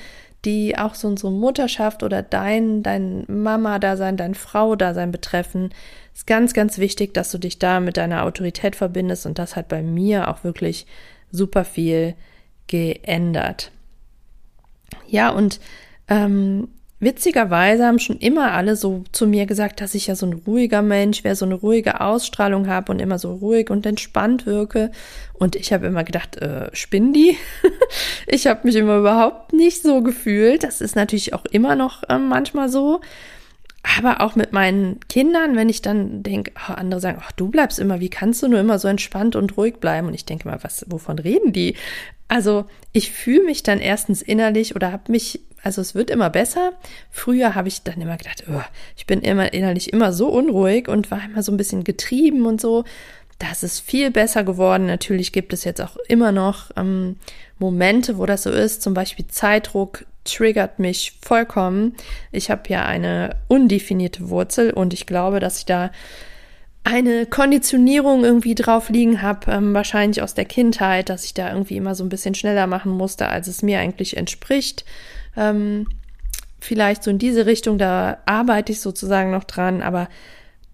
die 0.44 0.76
auch 0.76 0.94
so 0.94 1.08
unsere 1.08 1.32
Mutterschaft 1.32 2.02
oder 2.02 2.22
dein, 2.22 2.82
dein 2.82 3.24
Mama-Dasein, 3.28 4.16
dein 4.16 4.34
Frau-Dasein 4.34 5.10
betreffen, 5.10 5.70
ist 6.14 6.26
ganz, 6.26 6.54
ganz 6.54 6.78
wichtig, 6.78 7.14
dass 7.14 7.30
du 7.30 7.38
dich 7.38 7.58
da 7.58 7.80
mit 7.80 7.96
deiner 7.96 8.24
Autorität 8.24 8.76
verbindest 8.76 9.26
und 9.26 9.38
das 9.38 9.56
hat 9.56 9.68
bei 9.68 9.82
mir 9.82 10.28
auch 10.28 10.44
wirklich 10.44 10.86
super 11.30 11.64
viel 11.64 12.14
geändert. 12.68 13.70
Ja, 15.08 15.30
und 15.30 15.60
ähm, 16.08 16.68
witzigerweise 17.06 17.86
haben 17.86 18.00
schon 18.00 18.18
immer 18.18 18.52
alle 18.52 18.74
so 18.74 19.04
zu 19.12 19.28
mir 19.28 19.46
gesagt, 19.46 19.80
dass 19.80 19.94
ich 19.94 20.08
ja 20.08 20.16
so 20.16 20.26
ein 20.26 20.42
ruhiger 20.44 20.82
Mensch 20.82 21.22
wäre, 21.22 21.36
so 21.36 21.44
eine 21.44 21.54
ruhige 21.54 22.00
Ausstrahlung 22.00 22.66
habe 22.66 22.90
und 22.90 22.98
immer 22.98 23.18
so 23.18 23.32
ruhig 23.32 23.70
und 23.70 23.86
entspannt 23.86 24.44
wirke. 24.44 24.90
Und 25.32 25.54
ich 25.54 25.72
habe 25.72 25.86
immer 25.86 26.02
gedacht, 26.02 26.36
äh, 26.36 26.68
spinn 26.74 27.12
die? 27.12 27.36
ich 28.26 28.48
habe 28.48 28.60
mich 28.64 28.74
immer 28.74 28.98
überhaupt 28.98 29.52
nicht 29.52 29.82
so 29.82 30.02
gefühlt. 30.02 30.64
Das 30.64 30.80
ist 30.80 30.96
natürlich 30.96 31.32
auch 31.32 31.44
immer 31.44 31.76
noch 31.76 32.02
äh, 32.08 32.18
manchmal 32.18 32.68
so. 32.68 33.00
Aber 33.96 34.20
auch 34.20 34.34
mit 34.34 34.52
meinen 34.52 34.98
Kindern, 35.08 35.54
wenn 35.54 35.68
ich 35.68 35.80
dann 35.80 36.24
denke, 36.24 36.50
oh, 36.56 36.72
andere 36.72 37.00
sagen, 37.00 37.22
ach, 37.22 37.30
du 37.30 37.48
bleibst 37.50 37.78
immer, 37.78 38.00
wie 38.00 38.10
kannst 38.10 38.42
du 38.42 38.48
nur 38.48 38.58
immer 38.58 38.80
so 38.80 38.88
entspannt 38.88 39.36
und 39.36 39.56
ruhig 39.56 39.76
bleiben? 39.76 40.08
Und 40.08 40.14
ich 40.14 40.24
denke 40.24 40.48
mal, 40.48 40.58
was, 40.62 40.84
wovon 40.88 41.20
reden 41.20 41.52
die? 41.52 41.76
Also 42.26 42.64
ich 42.92 43.12
fühle 43.12 43.44
mich 43.44 43.62
dann 43.62 43.78
erstens 43.78 44.22
innerlich 44.22 44.74
oder 44.74 44.90
habe 44.90 45.12
mich, 45.12 45.40
also 45.66 45.80
es 45.80 45.96
wird 45.96 46.10
immer 46.10 46.30
besser. 46.30 46.74
Früher 47.10 47.56
habe 47.56 47.66
ich 47.66 47.82
dann 47.82 48.00
immer 48.00 48.16
gedacht, 48.16 48.44
oh, 48.48 48.62
ich 48.96 49.04
bin 49.04 49.20
immer 49.20 49.52
innerlich 49.52 49.92
immer 49.92 50.12
so 50.12 50.28
unruhig 50.28 50.86
und 50.86 51.10
war 51.10 51.20
immer 51.24 51.42
so 51.42 51.50
ein 51.50 51.56
bisschen 51.56 51.82
getrieben 51.82 52.46
und 52.46 52.60
so. 52.60 52.84
Das 53.40 53.64
ist 53.64 53.80
viel 53.80 54.12
besser 54.12 54.44
geworden. 54.44 54.86
Natürlich 54.86 55.32
gibt 55.32 55.52
es 55.52 55.64
jetzt 55.64 55.82
auch 55.82 55.96
immer 56.06 56.30
noch 56.30 56.70
ähm, 56.76 57.16
Momente, 57.58 58.16
wo 58.16 58.26
das 58.26 58.44
so 58.44 58.50
ist. 58.50 58.80
Zum 58.80 58.94
Beispiel 58.94 59.26
Zeitdruck 59.26 60.06
triggert 60.22 60.78
mich 60.78 61.18
vollkommen. 61.20 61.96
Ich 62.30 62.48
habe 62.48 62.62
ja 62.68 62.86
eine 62.86 63.34
undefinierte 63.48 64.30
Wurzel 64.30 64.70
und 64.70 64.94
ich 64.94 65.04
glaube, 65.04 65.40
dass 65.40 65.58
ich 65.58 65.66
da 65.66 65.90
eine 66.84 67.26
Konditionierung 67.26 68.22
irgendwie 68.24 68.54
drauf 68.54 68.88
liegen 68.88 69.20
habe, 69.20 69.50
ähm, 69.50 69.74
wahrscheinlich 69.74 70.22
aus 70.22 70.34
der 70.34 70.44
Kindheit, 70.44 71.08
dass 71.08 71.24
ich 71.24 71.34
da 71.34 71.50
irgendwie 71.50 71.76
immer 71.76 71.96
so 71.96 72.04
ein 72.04 72.08
bisschen 72.08 72.36
schneller 72.36 72.68
machen 72.68 72.92
musste, 72.92 73.28
als 73.28 73.48
es 73.48 73.62
mir 73.62 73.80
eigentlich 73.80 74.16
entspricht. 74.16 74.84
Ähm, 75.36 75.86
vielleicht 76.60 77.02
so 77.02 77.10
in 77.10 77.18
diese 77.18 77.46
Richtung, 77.46 77.78
da 77.78 78.18
arbeite 78.26 78.72
ich 78.72 78.80
sozusagen 78.80 79.30
noch 79.30 79.44
dran, 79.44 79.82
aber 79.82 80.08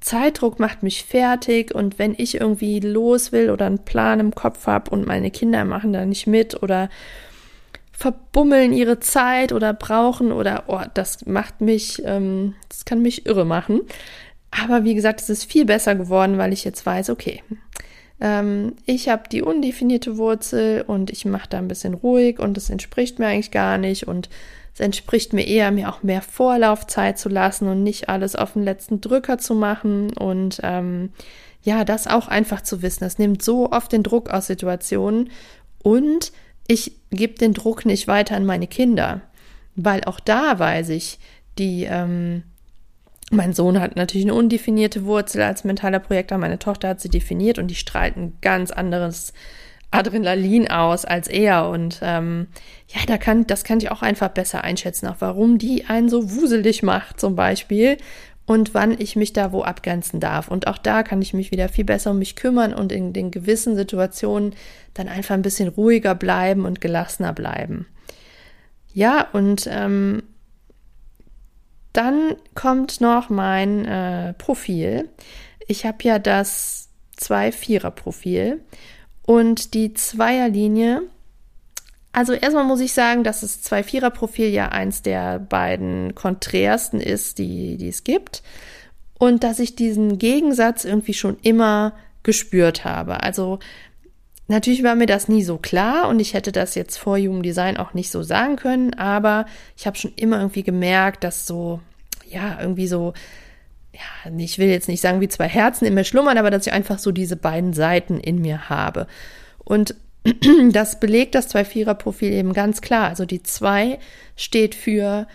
Zeitdruck 0.01 0.59
macht 0.59 0.83
mich 0.83 1.05
fertig 1.05 1.75
und 1.75 1.99
wenn 1.99 2.15
ich 2.17 2.41
irgendwie 2.41 2.81
los 2.81 3.31
will 3.31 3.51
oder 3.51 3.67
einen 3.67 3.85
Plan 3.85 4.19
im 4.19 4.35
Kopf 4.35 4.67
habe 4.67 4.91
und 4.91 5.07
meine 5.07 5.31
Kinder 5.31 5.65
machen 5.65 5.93
da 5.93 6.05
nicht 6.05 6.27
mit 6.27 6.61
oder 6.63 6.89
verbummeln 7.93 8.73
ihre 8.73 8.99
Zeit 8.99 9.53
oder 9.53 9.73
brauchen 9.73 10.33
oder 10.33 10.65
oh, 10.67 10.81
das 10.95 11.25
macht 11.27 11.61
mich, 11.61 12.03
ähm, 12.05 12.55
das 12.69 12.85
kann 12.85 13.01
mich 13.01 13.27
irre 13.27 13.45
machen. 13.45 13.83
Aber 14.51 14.85
wie 14.85 14.95
gesagt, 14.95 15.21
es 15.21 15.31
ist 15.31 15.45
viel 15.45 15.65
besser 15.65 15.95
geworden, 15.95 16.37
weil 16.37 16.53
ich 16.53 16.65
jetzt 16.65 16.85
weiß, 16.85 17.11
okay, 17.11 17.43
ähm, 18.23 18.77
ich 18.87 19.09
habe 19.09 19.25
die 19.29 19.43
undefinierte 19.43 20.17
Wurzel 20.17 20.83
und 20.87 21.11
ich 21.11 21.25
mache 21.25 21.49
da 21.49 21.59
ein 21.59 21.67
bisschen 21.67 21.95
ruhig 21.95 22.39
und 22.39 22.57
es 22.57 22.71
entspricht 22.71 23.19
mir 23.19 23.27
eigentlich 23.27 23.51
gar 23.51 23.79
nicht 23.79 24.07
und 24.07 24.31
es 24.73 24.79
entspricht 24.79 25.33
mir 25.33 25.45
eher, 25.45 25.73
mir 25.73 25.89
auch 25.89 26.05
mehr 26.05 26.23
Vorlaufzeit 26.23 27.19
zu 27.19 27.29
lassen 27.29 27.67
und 27.67 27.83
nicht 27.83 28.09
alles 28.09 28.37
auf 28.37 28.53
den 28.53 28.63
letzten 28.63 29.01
Drücker 29.01 29.39
zu 29.39 29.57
machen 29.57 30.13
und 30.13 30.61
ähm, 30.63 31.11
ja, 31.65 31.85
das 31.85 32.07
auch 32.07 32.29
einfach 32.29 32.63
zu 32.63 32.81
wissen. 32.81 33.01
Das 33.01 33.19
nimmt 33.19 33.43
so 33.43 33.73
oft 33.73 33.91
den 33.91 34.05
Druck 34.05 34.31
aus 34.31 34.47
Situationen 34.47 35.31
und 35.83 36.31
ich 36.69 36.93
gebe 37.11 37.35
den 37.35 37.55
Druck 37.55 37.85
nicht 37.85 38.07
weiter 38.07 38.37
an 38.37 38.47
meine 38.47 38.69
Kinder, 38.69 39.21
weil 39.75 40.05
auch 40.05 40.21
da 40.21 40.61
weiß 40.61 40.91
ich, 40.91 41.19
die, 41.59 41.89
ähm, 41.91 42.45
mein 43.33 43.55
Sohn 43.55 43.81
hat 43.81 43.97
natürlich 43.97 44.27
eine 44.27 44.35
undefinierte 44.35 45.05
Wurzel 45.05 45.43
als 45.43 45.65
mentaler 45.65 46.01
Projektor, 46.01 46.39
meine 46.39 46.59
Tochter 46.59 46.89
hat 46.89 47.01
sie 47.01 47.09
definiert 47.09 47.59
und 47.59 47.69
die 47.69 47.75
strahlt 47.75 48.17
ein 48.17 48.37
ganz 48.41 48.71
anderes 48.71 49.33
Adrenalin 49.91 50.71
aus 50.71 51.05
als 51.05 51.29
er. 51.29 51.69
Und 51.69 52.01
ähm, 52.03 52.49
ja, 52.89 53.01
da 53.07 53.19
kann, 53.19 53.47
das 53.47 53.65
kann 53.65 53.79
ich 53.79 53.91
auch 53.91 54.03
einfach 54.03 54.29
besser 54.29 54.65
einschätzen, 54.65 55.07
auch 55.07 55.17
warum 55.21 55.59
die 55.59 55.87
einen 55.87 56.09
so 56.09 56.31
wuselig 56.31 56.83
macht, 56.83 57.21
zum 57.21 57.37
Beispiel. 57.37 57.97
Und 58.45 58.75
wann 58.75 59.01
ich 59.01 59.15
mich 59.15 59.33
da 59.33 59.53
wo 59.53 59.63
abgrenzen 59.63 60.19
darf. 60.19 60.49
Und 60.49 60.67
auch 60.67 60.79
da 60.79 61.05
kann 61.05 61.23
ich 61.23 61.33
mich 61.33 61.53
wieder 61.53 61.69
viel 61.69 61.85
besser 61.85 62.11
um 62.11 62.19
mich 62.19 62.35
kümmern 62.35 62.75
und 62.75 62.91
in 62.91 63.13
den 63.13 63.31
gewissen 63.31 63.77
Situationen 63.77 64.55
dann 64.95 65.09
einfach 65.09 65.37
ein 65.37 65.43
bisschen 65.43 65.69
ruhiger 65.69 66.17
bleiben 66.17 66.65
und 66.65 66.81
gelassener 66.81 67.33
bleiben. 67.33 67.87
Ja, 68.93 69.29
und 69.33 69.69
ähm, 69.71 70.25
dann 71.93 72.37
kommt 72.55 73.01
noch 73.01 73.29
mein 73.29 73.85
äh, 73.85 74.35
Profil. 74.35 75.09
Ich 75.67 75.85
habe 75.87 75.99
ja 76.03 76.19
das 76.19 76.89
2-4er-Profil 77.21 78.63
und 79.27 79.75
die 79.75 79.95
Zweierlinie. 79.95 81.03
Also 82.13 82.33
erstmal 82.33 82.65
muss 82.65 82.81
ich 82.81 82.93
sagen, 82.93 83.25
dass 83.25 83.41
das 83.41 83.63
2-4er-Profil 83.65 84.49
ja 84.49 84.69
eins 84.69 85.03
der 85.03 85.39
beiden 85.39 86.15
konträrsten 86.15 87.01
ist, 87.01 87.39
die, 87.39 87.77
die 87.77 87.89
es 87.89 88.05
gibt. 88.05 88.43
Und 89.19 89.45
dass 89.45 89.61
ich 89.61 89.77
diesen 89.77 90.19
Gegensatz 90.19 90.85
irgendwie 90.85 91.15
schon 91.15 91.39
immer 91.43 91.95
gespürt 92.23 92.85
habe. 92.85 93.23
Also 93.23 93.61
Natürlich 94.53 94.83
war 94.83 94.97
mir 94.97 95.07
das 95.07 95.29
nie 95.29 95.43
so 95.43 95.57
klar 95.57 96.11
und 96.11 96.21
ich 96.21 96.35
hätte 96.35 96.53
das 96.53 96.75
jetzt 96.75 96.99
vor 96.99 97.17
Human 97.17 97.43
Design 97.43 97.79
auch 97.79 97.95
nicht 97.95 98.11
so 98.11 98.23
sagen 98.23 98.57
können, 98.57 98.93
aber 98.93 99.47
ich 99.79 99.87
habe 99.87 99.97
schon 99.97 100.13
immer 100.15 100.41
irgendwie 100.41 100.63
gemerkt, 100.63 101.25
dass 101.25 101.47
so, 101.47 101.81
ja, 102.29 102.59
irgendwie 102.61 102.87
so, 102.87 103.15
ja, 103.95 104.31
ich 104.37 104.59
will 104.59 104.69
jetzt 104.69 104.89
nicht 104.89 105.01
sagen, 105.01 105.23
wie 105.23 105.29
zwei 105.29 105.49
Herzen 105.49 105.87
in 105.87 105.95
mir 105.95 106.05
schlummern, 106.05 106.37
aber 106.37 106.51
dass 106.51 106.67
ich 106.67 106.73
einfach 106.75 106.99
so 106.99 107.13
diese 107.13 107.37
beiden 107.37 107.73
Seiten 107.73 108.21
in 108.21 108.43
mir 108.43 108.69
habe. 108.69 109.07
Und 109.65 109.95
das 110.73 111.01
belegt 111.01 111.35
das 111.35 111.49
Zwei-Vierer-Profil 111.49 112.33
eben 112.33 112.53
ganz 112.53 112.83
klar. 112.83 113.09
Also 113.09 113.25
die 113.25 113.43
Zwei 113.43 114.01
steht 114.37 114.75
für 114.75 115.27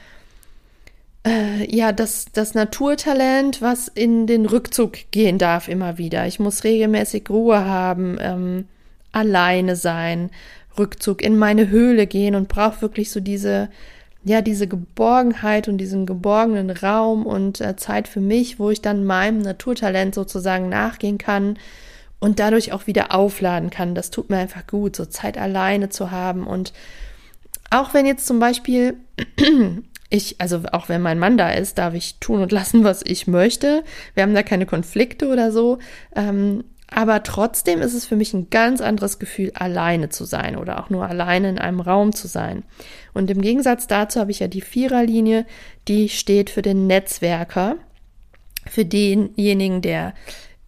äh, 1.26 1.76
ja, 1.76 1.92
das, 1.92 2.28
das 2.34 2.54
Naturtalent, 2.54 3.64
was 3.64 3.88
in 3.88 4.28
den 4.28 4.46
Rückzug 4.46 5.10
gehen 5.10 5.40
darf 5.40 5.70
immer 5.70 5.98
wieder. 5.98 6.28
Ich 6.28 6.40
muss 6.40 6.64
regelmäßig 6.64 7.32
Ruhe 7.32 7.66
haben. 7.66 8.20
Ähm, 8.22 8.66
alleine 9.12 9.76
sein, 9.76 10.30
Rückzug 10.78 11.22
in 11.22 11.38
meine 11.38 11.70
Höhle 11.70 12.08
gehen 12.08 12.36
und 12.36 12.48
brauche 12.48 12.82
wirklich 12.82 13.12
so 13.12 13.20
diese, 13.20 13.70
ja, 14.24 14.42
diese 14.42 14.68
Geborgenheit 14.68 15.68
und 15.68 15.78
diesen 15.78 16.06
geborgenen 16.06 16.70
Raum 16.70 17.26
und 17.26 17.62
äh, 17.62 17.76
Zeit 17.76 18.08
für 18.08 18.20
mich, 18.20 18.60
wo 18.60 18.70
ich 18.70 18.82
dann 18.82 19.06
meinem 19.06 19.40
Naturtalent 19.40 20.14
sozusagen 20.14 20.70
nachgehen 20.70 21.18
kann 21.18 21.58
und 22.20 22.40
dadurch 22.40 22.74
auch 22.74 22.88
wieder 22.88 23.14
aufladen 23.14 23.70
kann. 23.70 23.96
Das 23.96 24.12
tut 24.12 24.30
mir 24.30 24.38
einfach 24.38 24.68
gut, 24.68 24.96
so 24.96 25.06
Zeit 25.06 25.38
alleine 25.38 25.90
zu 25.90 26.12
haben. 26.12 26.46
Und 26.46 26.74
auch 27.70 27.94
wenn 27.94 28.06
jetzt 28.06 28.28
zum 28.28 28.40
Beispiel 28.40 28.98
ich, 30.10 30.40
also 30.40 30.62
auch 30.72 30.90
wenn 30.90 31.02
mein 31.02 31.20
Mann 31.20 31.38
da 31.38 31.50
ist, 31.50 31.78
darf 31.78 31.94
ich 31.94 32.20
tun 32.20 32.42
und 32.42 32.52
lassen, 32.52 32.84
was 32.84 33.02
ich 33.04 33.28
möchte. 33.28 33.84
Wir 34.14 34.24
haben 34.24 34.34
da 34.34 34.44
keine 34.44 34.66
Konflikte 34.66 35.28
oder 35.28 35.52
so. 35.52 35.80
Ähm, 36.16 36.64
aber 36.90 37.22
trotzdem 37.24 37.82
ist 37.82 37.94
es 37.94 38.06
für 38.06 38.16
mich 38.16 38.34
ein 38.34 38.50
ganz 38.50 38.80
anderes 38.80 39.20
Gefühl, 39.20 39.52
alleine 39.54 40.10
zu 40.10 40.24
sein 40.24 40.56
oder 40.56 40.80
auch 40.80 40.90
nur 40.90 41.06
alleine 41.06 41.50
in 41.50 41.60
einem 41.60 41.82
Raum 41.82 42.14
zu 42.14 42.28
sein. 42.28 42.64
Und 43.14 43.30
im 43.30 43.42
Gegensatz 43.42 43.88
dazu 43.88 44.20
habe 44.20 44.32
ich 44.32 44.40
ja 44.40 44.48
die 44.48 44.62
Viererlinie, 44.62 45.46
die 45.88 46.08
steht 46.08 46.50
für 46.50 46.62
den 46.62 46.88
Netzwerker, 46.88 47.76
für 48.66 48.86
denjenigen, 48.86 49.82
der 49.82 50.14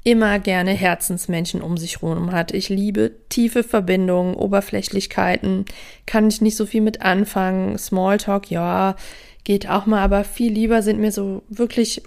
immer 0.04 0.40
gerne 0.40 0.72
Herzensmenschen 0.72 1.62
um 1.62 1.78
sich 1.78 2.02
rum 2.02 2.32
hat. 2.32 2.54
Ich 2.54 2.70
liebe 2.70 3.12
tiefe 3.30 3.64
Verbindungen, 3.64 4.34
Oberflächlichkeiten, 4.34 5.66
kann 6.06 6.28
ich 6.28 6.42
nicht 6.42 6.58
so 6.58 6.66
viel 6.66 6.82
mit 6.82 7.02
anfangen. 7.02 7.78
Smalltalk, 7.78 8.50
ja, 8.50 8.96
geht 9.44 9.70
auch 9.70 9.86
mal, 9.86 10.02
aber 10.02 10.24
viel 10.24 10.52
lieber 10.52 10.82
sind 10.82 11.00
mir 11.00 11.12
so 11.12 11.44
wirklich 11.50 12.02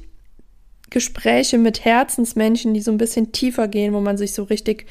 Gespräche 0.92 1.58
mit 1.58 1.84
Herzensmenschen, 1.84 2.74
die 2.74 2.80
so 2.80 2.92
ein 2.92 2.98
bisschen 2.98 3.32
tiefer 3.32 3.66
gehen, 3.66 3.92
wo 3.94 4.00
man 4.00 4.16
sich 4.16 4.32
so 4.34 4.44
richtig 4.44 4.86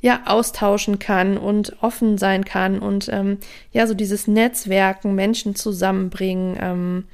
ja 0.00 0.22
austauschen 0.26 0.98
kann 0.98 1.38
und 1.38 1.76
offen 1.80 2.18
sein 2.18 2.44
kann 2.44 2.80
und 2.80 3.08
ähm, 3.12 3.38
ja 3.70 3.86
so 3.86 3.94
dieses 3.94 4.26
Netzwerken, 4.26 5.14
Menschen 5.14 5.54
zusammenbringen. 5.54 6.58
Ähm, 6.60 7.04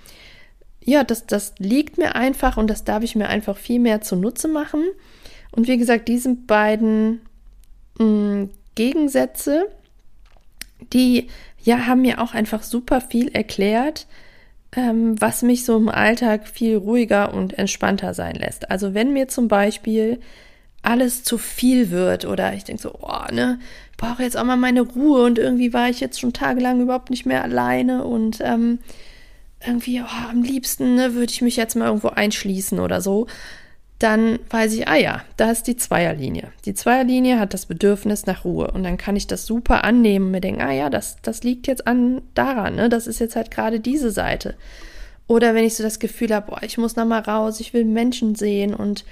ja, 0.82 1.04
das, 1.04 1.26
das 1.26 1.52
liegt 1.58 1.98
mir 1.98 2.14
einfach 2.14 2.56
und 2.56 2.68
das 2.68 2.84
darf 2.84 3.02
ich 3.02 3.14
mir 3.14 3.28
einfach 3.28 3.58
viel 3.58 3.78
mehr 3.78 4.00
zunutze 4.00 4.48
machen. 4.48 4.82
Und 5.50 5.68
wie 5.68 5.76
gesagt, 5.76 6.08
diese 6.08 6.34
beiden 6.34 7.20
mh, 7.98 8.04
mm, 8.04 8.50
Gegensätze, 8.74 9.66
die 10.94 11.26
ja 11.62 11.86
haben 11.86 12.02
mir 12.02 12.22
auch 12.22 12.32
einfach 12.32 12.62
super 12.62 13.02
viel 13.02 13.28
erklärt, 13.28 14.06
ähm, 14.72 15.20
was 15.20 15.42
mich 15.42 15.64
so 15.64 15.76
im 15.76 15.88
Alltag 15.88 16.48
viel 16.48 16.76
ruhiger 16.76 17.32
und 17.34 17.58
entspannter 17.58 18.14
sein 18.14 18.34
lässt. 18.36 18.70
Also 18.70 18.94
wenn 18.94 19.12
mir 19.12 19.28
zum 19.28 19.48
Beispiel 19.48 20.20
alles 20.82 21.24
zu 21.24 21.38
viel 21.38 21.90
wird 21.90 22.24
oder 22.24 22.54
ich 22.54 22.64
denke 22.64 22.82
so, 22.82 22.94
oh, 23.00 23.32
ne, 23.32 23.58
ich 23.90 23.96
brauche 23.96 24.22
jetzt 24.22 24.36
auch 24.36 24.44
mal 24.44 24.56
meine 24.56 24.82
Ruhe 24.82 25.24
und 25.24 25.38
irgendwie 25.38 25.72
war 25.72 25.88
ich 25.88 26.00
jetzt 26.00 26.20
schon 26.20 26.32
tagelang 26.32 26.80
überhaupt 26.80 27.10
nicht 27.10 27.26
mehr 27.26 27.42
alleine 27.42 28.04
und 28.04 28.40
ähm, 28.42 28.78
irgendwie 29.66 30.00
oh, 30.02 30.30
am 30.30 30.42
liebsten 30.42 30.94
ne, 30.94 31.14
würde 31.14 31.32
ich 31.32 31.42
mich 31.42 31.56
jetzt 31.56 31.74
mal 31.74 31.86
irgendwo 31.86 32.08
einschließen 32.08 32.78
oder 32.78 33.00
so 33.00 33.26
dann 33.98 34.38
weiß 34.50 34.74
ich, 34.74 34.86
ah 34.86 34.96
ja, 34.96 35.22
da 35.36 35.50
ist 35.50 35.66
die 35.66 35.76
Zweierlinie. 35.76 36.52
Die 36.64 36.74
Zweierlinie 36.74 37.40
hat 37.40 37.52
das 37.52 37.66
Bedürfnis 37.66 38.26
nach 38.26 38.44
Ruhe 38.44 38.70
und 38.70 38.84
dann 38.84 38.96
kann 38.96 39.16
ich 39.16 39.26
das 39.26 39.44
super 39.44 39.82
annehmen 39.82 40.26
und 40.26 40.30
mir 40.32 40.40
denken, 40.40 40.62
ah 40.62 40.72
ja, 40.72 40.88
das, 40.88 41.16
das 41.22 41.42
liegt 41.42 41.66
jetzt 41.66 41.86
an 41.86 42.22
daran, 42.34 42.76
ne? 42.76 42.88
Das 42.88 43.08
ist 43.08 43.18
jetzt 43.18 43.34
halt 43.34 43.50
gerade 43.50 43.80
diese 43.80 44.12
Seite. 44.12 44.54
Oder 45.26 45.54
wenn 45.54 45.64
ich 45.64 45.74
so 45.74 45.82
das 45.82 45.98
Gefühl 45.98 46.32
habe, 46.32 46.52
boah, 46.52 46.62
ich 46.62 46.78
muss 46.78 46.96
noch 46.96 47.04
mal 47.04 47.20
raus, 47.20 47.60
ich 47.60 47.74
will 47.74 47.84
Menschen 47.84 48.36
sehen 48.36 48.72
und 48.72 49.04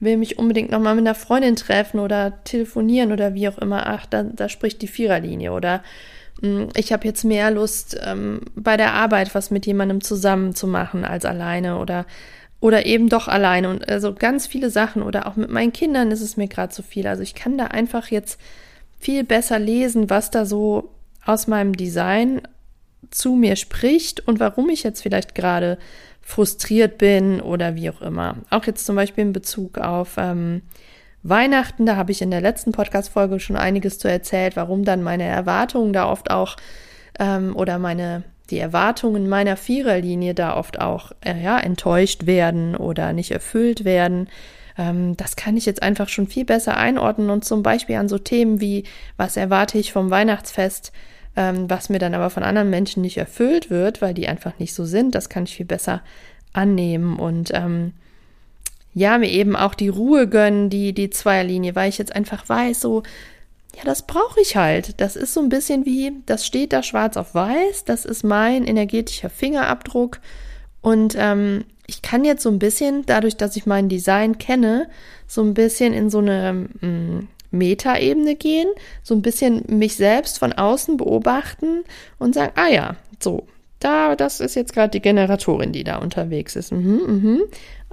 will 0.00 0.16
mich 0.16 0.38
unbedingt 0.38 0.70
noch 0.70 0.80
mal 0.80 0.94
mit 0.94 1.06
einer 1.06 1.16
Freundin 1.16 1.56
treffen 1.56 1.98
oder 1.98 2.44
telefonieren 2.44 3.12
oder 3.12 3.34
wie 3.34 3.48
auch 3.48 3.58
immer, 3.58 3.88
ach, 3.88 4.06
da, 4.06 4.22
da 4.22 4.48
spricht 4.48 4.80
die 4.82 4.88
Viererlinie 4.88 5.52
oder 5.52 5.82
hm, 6.40 6.68
ich 6.76 6.92
habe 6.92 7.06
jetzt 7.06 7.24
mehr 7.24 7.50
Lust, 7.50 8.00
ähm, 8.04 8.42
bei 8.54 8.76
der 8.76 8.94
Arbeit 8.94 9.34
was 9.34 9.50
mit 9.50 9.66
jemandem 9.66 10.00
zusammen 10.00 10.54
zu 10.54 10.68
machen 10.68 11.04
als 11.04 11.24
alleine 11.24 11.78
oder 11.78 12.06
oder 12.60 12.86
eben 12.86 13.08
doch 13.08 13.28
alleine 13.28 13.70
und 13.70 13.88
also 13.88 14.12
ganz 14.12 14.46
viele 14.46 14.70
Sachen 14.70 15.02
oder 15.02 15.26
auch 15.26 15.36
mit 15.36 15.50
meinen 15.50 15.72
Kindern 15.72 16.10
ist 16.10 16.20
es 16.20 16.36
mir 16.36 16.48
gerade 16.48 16.72
zu 16.72 16.82
viel. 16.82 17.06
Also 17.06 17.22
ich 17.22 17.34
kann 17.34 17.56
da 17.56 17.66
einfach 17.66 18.08
jetzt 18.08 18.40
viel 18.98 19.22
besser 19.24 19.58
lesen, 19.58 20.10
was 20.10 20.30
da 20.30 20.44
so 20.44 20.90
aus 21.24 21.46
meinem 21.46 21.76
Design 21.76 22.42
zu 23.10 23.34
mir 23.34 23.56
spricht 23.56 24.26
und 24.26 24.40
warum 24.40 24.70
ich 24.70 24.82
jetzt 24.82 25.02
vielleicht 25.02 25.34
gerade 25.34 25.78
frustriert 26.20 26.98
bin 26.98 27.40
oder 27.40 27.74
wie 27.76 27.90
auch 27.90 28.02
immer. 28.02 28.36
Auch 28.50 28.64
jetzt 28.64 28.84
zum 28.84 28.96
Beispiel 28.96 29.22
in 29.22 29.32
Bezug 29.32 29.78
auf 29.78 30.16
ähm, 30.18 30.62
Weihnachten, 31.22 31.86
da 31.86 31.96
habe 31.96 32.12
ich 32.12 32.22
in 32.22 32.30
der 32.30 32.40
letzten 32.40 32.72
Podcast-Folge 32.72 33.40
schon 33.40 33.56
einiges 33.56 33.98
zu 33.98 34.08
erzählt, 34.08 34.56
warum 34.56 34.84
dann 34.84 35.02
meine 35.02 35.24
Erwartungen 35.24 35.92
da 35.92 36.10
oft 36.10 36.30
auch 36.30 36.56
ähm, 37.18 37.56
oder 37.56 37.78
meine 37.78 38.24
die 38.50 38.58
Erwartungen 38.58 39.28
meiner 39.28 39.56
Viererlinie 39.56 40.34
da 40.34 40.56
oft 40.56 40.80
auch 40.80 41.12
äh, 41.20 41.42
ja, 41.42 41.58
enttäuscht 41.58 42.26
werden 42.26 42.76
oder 42.76 43.12
nicht 43.12 43.30
erfüllt 43.30 43.84
werden. 43.84 44.28
Ähm, 44.76 45.16
das 45.16 45.36
kann 45.36 45.56
ich 45.56 45.66
jetzt 45.66 45.82
einfach 45.82 46.08
schon 46.08 46.26
viel 46.26 46.44
besser 46.44 46.76
einordnen 46.76 47.30
und 47.30 47.44
zum 47.44 47.62
Beispiel 47.62 47.96
an 47.96 48.08
so 48.08 48.18
Themen 48.18 48.60
wie, 48.60 48.84
was 49.16 49.36
erwarte 49.36 49.78
ich 49.78 49.92
vom 49.92 50.10
Weihnachtsfest, 50.10 50.92
ähm, 51.36 51.68
was 51.68 51.88
mir 51.88 51.98
dann 51.98 52.14
aber 52.14 52.30
von 52.30 52.42
anderen 52.42 52.70
Menschen 52.70 53.02
nicht 53.02 53.18
erfüllt 53.18 53.70
wird, 53.70 54.00
weil 54.00 54.14
die 54.14 54.28
einfach 54.28 54.58
nicht 54.58 54.74
so 54.74 54.84
sind, 54.84 55.14
das 55.14 55.28
kann 55.28 55.44
ich 55.44 55.56
viel 55.56 55.66
besser 55.66 56.02
annehmen 56.52 57.18
und 57.18 57.50
ähm, 57.54 57.92
ja, 58.94 59.18
mir 59.18 59.30
eben 59.30 59.54
auch 59.54 59.74
die 59.74 59.88
Ruhe 59.88 60.28
gönnen, 60.28 60.70
die, 60.70 60.92
die 60.92 61.10
Zweierlinie, 61.10 61.74
weil 61.76 61.88
ich 61.88 61.98
jetzt 61.98 62.16
einfach 62.16 62.48
weiß, 62.48 62.80
so, 62.80 63.02
ja, 63.76 63.84
das 63.84 64.02
brauche 64.02 64.40
ich 64.40 64.56
halt. 64.56 65.00
Das 65.00 65.16
ist 65.16 65.34
so 65.34 65.40
ein 65.40 65.48
bisschen 65.48 65.84
wie, 65.84 66.12
das 66.26 66.46
steht 66.46 66.72
da 66.72 66.82
schwarz 66.82 67.16
auf 67.16 67.34
weiß, 67.34 67.84
das 67.84 68.04
ist 68.04 68.24
mein 68.24 68.64
energetischer 68.66 69.30
Fingerabdruck. 69.30 70.20
Und 70.80 71.14
ähm, 71.18 71.64
ich 71.86 72.02
kann 72.02 72.24
jetzt 72.24 72.42
so 72.42 72.50
ein 72.50 72.58
bisschen, 72.58 73.04
dadurch, 73.06 73.36
dass 73.36 73.56
ich 73.56 73.66
mein 73.66 73.88
Design 73.88 74.38
kenne, 74.38 74.88
so 75.26 75.42
ein 75.42 75.54
bisschen 75.54 75.92
in 75.92 76.10
so 76.10 76.18
eine 76.18 76.68
ähm, 76.82 77.28
Metaebene 77.50 78.34
gehen, 78.34 78.68
so 79.02 79.14
ein 79.14 79.22
bisschen 79.22 79.64
mich 79.68 79.96
selbst 79.96 80.38
von 80.38 80.52
außen 80.52 80.96
beobachten 80.96 81.84
und 82.18 82.34
sagen, 82.34 82.52
ah 82.56 82.68
ja, 82.68 82.96
so, 83.20 83.46
da, 83.80 84.16
das 84.16 84.40
ist 84.40 84.56
jetzt 84.56 84.72
gerade 84.72 84.90
die 84.90 85.00
Generatorin, 85.00 85.72
die 85.72 85.84
da 85.84 85.96
unterwegs 85.96 86.56
ist. 86.56 86.72
Mhm, 86.72 87.00
mhm 87.06 87.42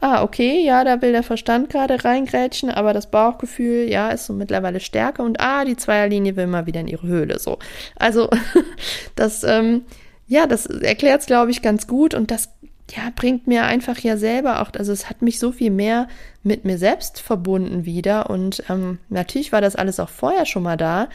ah, 0.02 0.24
okay, 0.24 0.64
ja, 0.64 0.84
da 0.84 1.02
will 1.02 1.12
der 1.12 1.24
Verstand 1.24 1.70
gerade 1.70 2.04
reingrätschen, 2.04 2.70
aber 2.70 2.94
das 2.94 3.10
Bauchgefühl, 3.10 3.90
ja, 3.90 4.10
ist 4.10 4.26
so 4.26 4.34
mittlerweile 4.34 4.80
stärker 4.80 5.24
und 5.24 5.40
ah, 5.40 5.66
die 5.66 5.78
Zweierlinie 5.78 6.36
will 6.36 6.48
mal 6.48 6.66
wieder 6.66 6.82
in 6.82 6.88
ihre 6.88 7.08
Höhle, 7.08 7.40
so. 7.40 7.60
Also, 7.96 8.30
das, 9.16 9.44
ähm, 9.44 9.84
ja, 10.28 10.48
das 10.48 10.66
erklärt 10.66 11.22
es, 11.22 11.28
glaube 11.28 11.52
ich, 11.52 11.62
ganz 11.62 11.88
gut 11.88 12.14
und 12.14 12.32
das, 12.32 12.50
ja, 12.92 13.04
bringt 13.16 13.48
mir 13.48 13.64
einfach 13.64 13.98
ja 14.00 14.18
selber 14.18 14.62
auch, 14.62 14.72
also 14.78 14.92
es 14.92 15.10
hat 15.10 15.22
mich 15.22 15.40
so 15.40 15.52
viel 15.52 15.72
mehr 15.72 16.08
mit 16.44 16.66
mir 16.66 16.78
selbst 16.78 17.20
verbunden 17.20 17.86
wieder 17.86 18.30
und 18.30 18.64
ähm, 18.70 19.00
natürlich 19.10 19.52
war 19.52 19.62
das 19.62 19.76
alles 19.76 20.00
auch 20.00 20.10
vorher 20.10 20.46
schon 20.46 20.64
mal 20.64 20.78
da, 20.78 21.08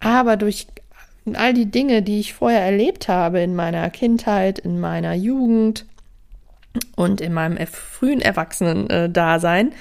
aber 0.00 0.36
durch 0.36 0.66
all 1.32 1.54
die 1.54 1.70
Dinge, 1.70 2.02
die 2.02 2.20
ich 2.20 2.34
vorher 2.34 2.60
erlebt 2.60 3.08
habe 3.08 3.40
in 3.40 3.56
meiner 3.56 3.88
Kindheit, 3.90 4.58
in 4.58 4.78
meiner 4.78 5.14
Jugend, 5.14 5.86
und 6.96 7.20
in 7.20 7.32
meinem 7.32 7.64
frühen 7.66 8.20
Erwachsenen-Dasein. 8.20 9.72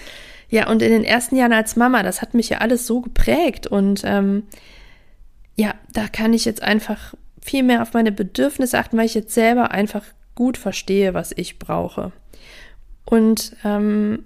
Ja, 0.49 0.69
und 0.69 0.81
in 0.81 0.91
den 0.91 1.03
ersten 1.03 1.35
Jahren 1.35 1.53
als 1.53 1.75
Mama, 1.75 2.03
das 2.03 2.21
hat 2.21 2.33
mich 2.33 2.49
ja 2.49 2.59
alles 2.59 2.85
so 2.85 3.01
geprägt. 3.01 3.67
Und 3.67 4.03
ähm, 4.05 4.43
ja, 5.55 5.73
da 5.91 6.07
kann 6.07 6.33
ich 6.33 6.45
jetzt 6.45 6.61
einfach 6.61 7.15
viel 7.41 7.63
mehr 7.63 7.81
auf 7.81 7.93
meine 7.93 8.11
Bedürfnisse 8.11 8.77
achten, 8.77 8.97
weil 8.97 9.05
ich 9.05 9.15
jetzt 9.15 9.33
selber 9.33 9.71
einfach 9.71 10.03
gut 10.35 10.57
verstehe, 10.57 11.13
was 11.13 11.31
ich 11.35 11.59
brauche. 11.59 12.11
Und 13.05 13.55
ähm, 13.63 14.25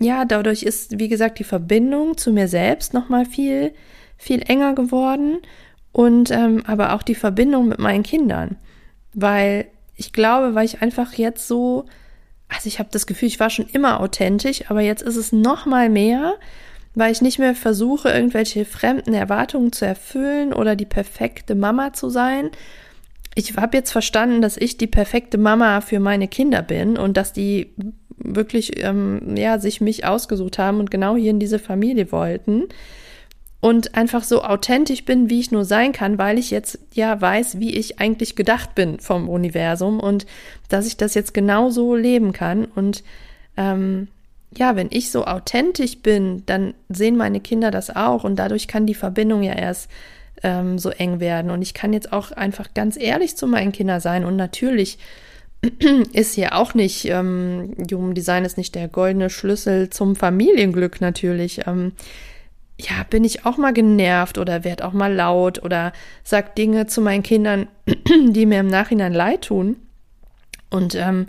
ja, 0.00 0.24
dadurch 0.24 0.62
ist, 0.62 0.98
wie 0.98 1.08
gesagt, 1.08 1.38
die 1.38 1.44
Verbindung 1.44 2.16
zu 2.16 2.32
mir 2.32 2.48
selbst 2.48 2.94
nochmal 2.94 3.26
viel, 3.26 3.74
viel 4.16 4.42
enger 4.42 4.74
geworden 4.74 5.38
und 5.92 6.30
ähm, 6.30 6.62
aber 6.66 6.92
auch 6.92 7.02
die 7.02 7.14
Verbindung 7.14 7.68
mit 7.68 7.78
meinen 7.78 8.04
Kindern, 8.04 8.56
weil 9.12 9.66
ich 9.98 10.12
glaube, 10.12 10.54
weil 10.54 10.64
ich 10.64 10.80
einfach 10.80 11.12
jetzt 11.14 11.48
so, 11.48 11.84
also 12.48 12.68
ich 12.68 12.78
habe 12.78 12.88
das 12.92 13.06
Gefühl, 13.06 13.28
ich 13.28 13.40
war 13.40 13.50
schon 13.50 13.66
immer 13.66 14.00
authentisch, 14.00 14.70
aber 14.70 14.80
jetzt 14.80 15.02
ist 15.02 15.16
es 15.16 15.32
noch 15.32 15.66
mal 15.66 15.90
mehr, 15.90 16.36
weil 16.94 17.10
ich 17.12 17.20
nicht 17.20 17.40
mehr 17.40 17.54
versuche, 17.54 18.08
irgendwelche 18.08 18.64
fremden 18.64 19.12
Erwartungen 19.12 19.72
zu 19.72 19.84
erfüllen 19.84 20.54
oder 20.54 20.76
die 20.76 20.86
perfekte 20.86 21.56
Mama 21.56 21.92
zu 21.92 22.08
sein. 22.10 22.50
Ich 23.34 23.56
habe 23.56 23.76
jetzt 23.76 23.90
verstanden, 23.90 24.40
dass 24.40 24.56
ich 24.56 24.78
die 24.78 24.86
perfekte 24.86 25.36
Mama 25.36 25.80
für 25.80 25.98
meine 25.98 26.28
Kinder 26.28 26.62
bin 26.62 26.96
und 26.96 27.16
dass 27.16 27.32
die 27.32 27.74
wirklich 28.16 28.82
ähm, 28.82 29.36
ja 29.36 29.58
sich 29.58 29.80
mich 29.80 30.04
ausgesucht 30.04 30.58
haben 30.58 30.78
und 30.78 30.92
genau 30.92 31.16
hier 31.16 31.30
in 31.30 31.40
diese 31.40 31.58
Familie 31.58 32.10
wollten 32.12 32.68
und 33.60 33.96
einfach 33.96 34.22
so 34.22 34.42
authentisch 34.42 35.04
bin, 35.04 35.30
wie 35.30 35.40
ich 35.40 35.50
nur 35.50 35.64
sein 35.64 35.92
kann, 35.92 36.16
weil 36.18 36.38
ich 36.38 36.50
jetzt 36.50 36.78
ja 36.92 37.20
weiß, 37.20 37.58
wie 37.58 37.74
ich 37.74 38.00
eigentlich 38.00 38.36
gedacht 38.36 38.74
bin 38.74 39.00
vom 39.00 39.28
Universum 39.28 39.98
und 39.98 40.26
dass 40.68 40.86
ich 40.86 40.96
das 40.96 41.14
jetzt 41.14 41.34
genau 41.34 41.70
so 41.70 41.96
leben 41.96 42.32
kann. 42.32 42.66
Und 42.66 43.02
ähm, 43.56 44.08
ja, 44.56 44.76
wenn 44.76 44.88
ich 44.90 45.10
so 45.10 45.26
authentisch 45.26 45.98
bin, 45.98 46.44
dann 46.46 46.74
sehen 46.88 47.16
meine 47.16 47.40
Kinder 47.40 47.70
das 47.70 47.94
auch 47.94 48.22
und 48.22 48.36
dadurch 48.36 48.68
kann 48.68 48.86
die 48.86 48.94
Verbindung 48.94 49.42
ja 49.42 49.54
erst 49.54 49.90
ähm, 50.42 50.78
so 50.78 50.90
eng 50.90 51.18
werden. 51.18 51.50
Und 51.50 51.62
ich 51.62 51.74
kann 51.74 51.92
jetzt 51.92 52.12
auch 52.12 52.30
einfach 52.30 52.74
ganz 52.74 52.96
ehrlich 52.96 53.36
zu 53.36 53.48
meinen 53.48 53.72
Kindern 53.72 54.00
sein. 54.00 54.24
Und 54.24 54.36
natürlich 54.36 54.98
ist 56.12 56.34
hier 56.34 56.54
auch 56.54 56.74
nicht, 56.74 57.06
ähm, 57.06 57.74
Human 57.90 58.14
Design 58.14 58.44
ist 58.44 58.56
nicht 58.56 58.76
der 58.76 58.86
goldene 58.86 59.30
Schlüssel 59.30 59.90
zum 59.90 60.14
Familienglück 60.14 61.00
natürlich. 61.00 61.66
Ähm, 61.66 61.92
ja, 62.80 63.02
bin 63.10 63.24
ich 63.24 63.44
auch 63.44 63.56
mal 63.56 63.72
genervt 63.72 64.38
oder 64.38 64.62
werde 64.62 64.84
auch 64.84 64.92
mal 64.92 65.12
laut 65.12 65.62
oder 65.62 65.92
sag 66.22 66.54
Dinge 66.54 66.86
zu 66.86 67.00
meinen 67.00 67.24
Kindern, 67.24 67.66
die 68.28 68.46
mir 68.46 68.60
im 68.60 68.68
Nachhinein 68.68 69.12
leid 69.12 69.42
tun. 69.42 69.76
Und 70.70 70.94
ähm, 70.94 71.26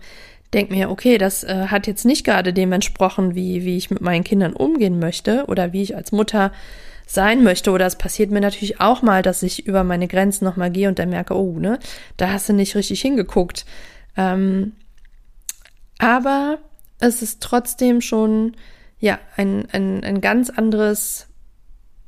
denke 0.54 0.74
mir, 0.74 0.92
okay, 0.92 1.18
das 1.18 1.44
äh, 1.44 1.68
hat 1.68 1.88
jetzt 1.88 2.06
nicht 2.06 2.24
gerade 2.24 2.54
dem 2.54 2.72
entsprochen, 2.72 3.34
wie, 3.34 3.66
wie 3.66 3.78
ich 3.78 3.90
mit 3.90 4.02
meinen 4.02 4.24
Kindern 4.24 4.54
umgehen 4.54 5.00
möchte 5.00 5.46
oder 5.48 5.74
wie 5.74 5.82
ich 5.82 5.96
als 5.96 6.12
Mutter 6.12 6.52
sein 7.08 7.44
möchte. 7.44 7.72
Oder 7.72 7.88
es 7.88 7.96
passiert 7.96 8.30
mir 8.30 8.42
natürlich 8.42 8.80
auch 8.80 9.02
mal, 9.02 9.24
dass 9.24 9.42
ich 9.42 9.66
über 9.66 9.84
meine 9.84 10.08
Grenzen 10.08 10.46
nochmal 10.46 10.70
gehe 10.70 10.88
und 10.88 11.00
dann 11.00 11.10
merke, 11.10 11.36
oh, 11.36 11.58
ne, 11.58 11.80
da 12.18 12.32
hast 12.32 12.50
du 12.50 12.54
nicht 12.54 12.76
richtig 12.76 13.02
hingeguckt. 13.02 13.66
Ähm, 14.18 14.74
aber 15.98 16.60
es 17.00 17.24
ist 17.24 17.42
trotzdem 17.42 18.02
schon, 18.02 18.56
ja, 19.00 19.18
ein, 19.36 19.68
ein, 19.72 20.04
ein 20.04 20.22
ganz 20.22 20.50
anderes 20.50 21.29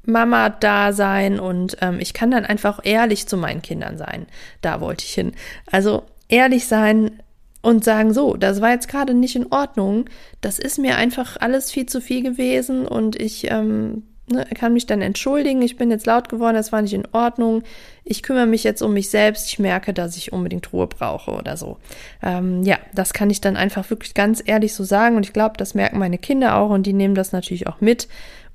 Mama-Dasein 0.06 1.40
und 1.40 1.78
ähm, 1.82 2.00
ich 2.00 2.14
kann 2.14 2.32
dann 2.32 2.46
einfach 2.46 2.80
ehrlich 2.84 3.28
zu 3.28 3.38
meinen 3.38 3.62
Kindern 3.62 3.98
sein. 3.98 4.26
Da 4.62 4.82
wollte 4.82 5.06
ich 5.06 5.14
hin. 5.14 5.34
Also 5.72 6.04
ehrlich 6.28 6.68
sein 6.68 7.22
und 7.62 7.84
sagen, 7.84 8.14
so, 8.14 8.36
das 8.36 8.62
war 8.62 8.72
jetzt 8.72 8.88
gerade 8.88 9.14
nicht 9.14 9.36
in 9.36 9.52
Ordnung. 9.52 10.06
Das 10.42 10.60
ist 10.60 10.80
mir 10.80 10.98
einfach 10.98 11.38
alles 11.40 11.72
viel 11.72 11.86
zu 11.86 12.02
viel 12.02 12.24
gewesen 12.24 12.88
und 12.88 13.16
ich 13.16 13.52
ähm, 13.52 14.04
ne, 14.32 14.48
kann 14.56 14.74
mich 14.74 14.88
dann 14.88 15.02
entschuldigen. 15.02 15.62
Ich 15.62 15.78
bin 15.78 15.92
jetzt 15.92 16.08
laut 16.08 16.30
geworden, 16.30 16.56
das 16.56 16.72
war 16.72 16.82
nicht 16.82 16.94
in 16.94 17.08
Ordnung. 17.12 17.62
Ich 18.04 18.24
kümmere 18.24 18.48
mich 18.48 18.64
jetzt 18.64 18.82
um 18.82 18.94
mich 18.94 19.10
selbst. 19.10 19.48
Ich 19.48 19.60
merke, 19.60 19.94
dass 19.94 20.18
ich 20.18 20.34
unbedingt 20.34 20.74
Ruhe 20.74 20.88
brauche 20.88 21.32
oder 21.32 21.56
so. 21.56 21.78
Ähm, 22.24 22.64
ja, 22.64 22.80
das 22.96 23.14
kann 23.14 23.30
ich 23.30 23.42
dann 23.42 23.58
einfach 23.58 23.90
wirklich 23.92 24.16
ganz 24.16 24.42
ehrlich 24.44 24.74
so 24.74 24.84
sagen 24.84 25.16
und 25.16 25.26
ich 25.26 25.34
glaube, 25.34 25.58
das 25.58 25.76
merken 25.76 26.00
meine 26.00 26.18
Kinder 26.18 26.58
auch 26.58 26.72
und 26.72 26.88
die 26.88 26.94
nehmen 26.94 27.16
das 27.16 27.32
natürlich 27.32 27.68
auch 27.68 27.80
mit 27.80 28.08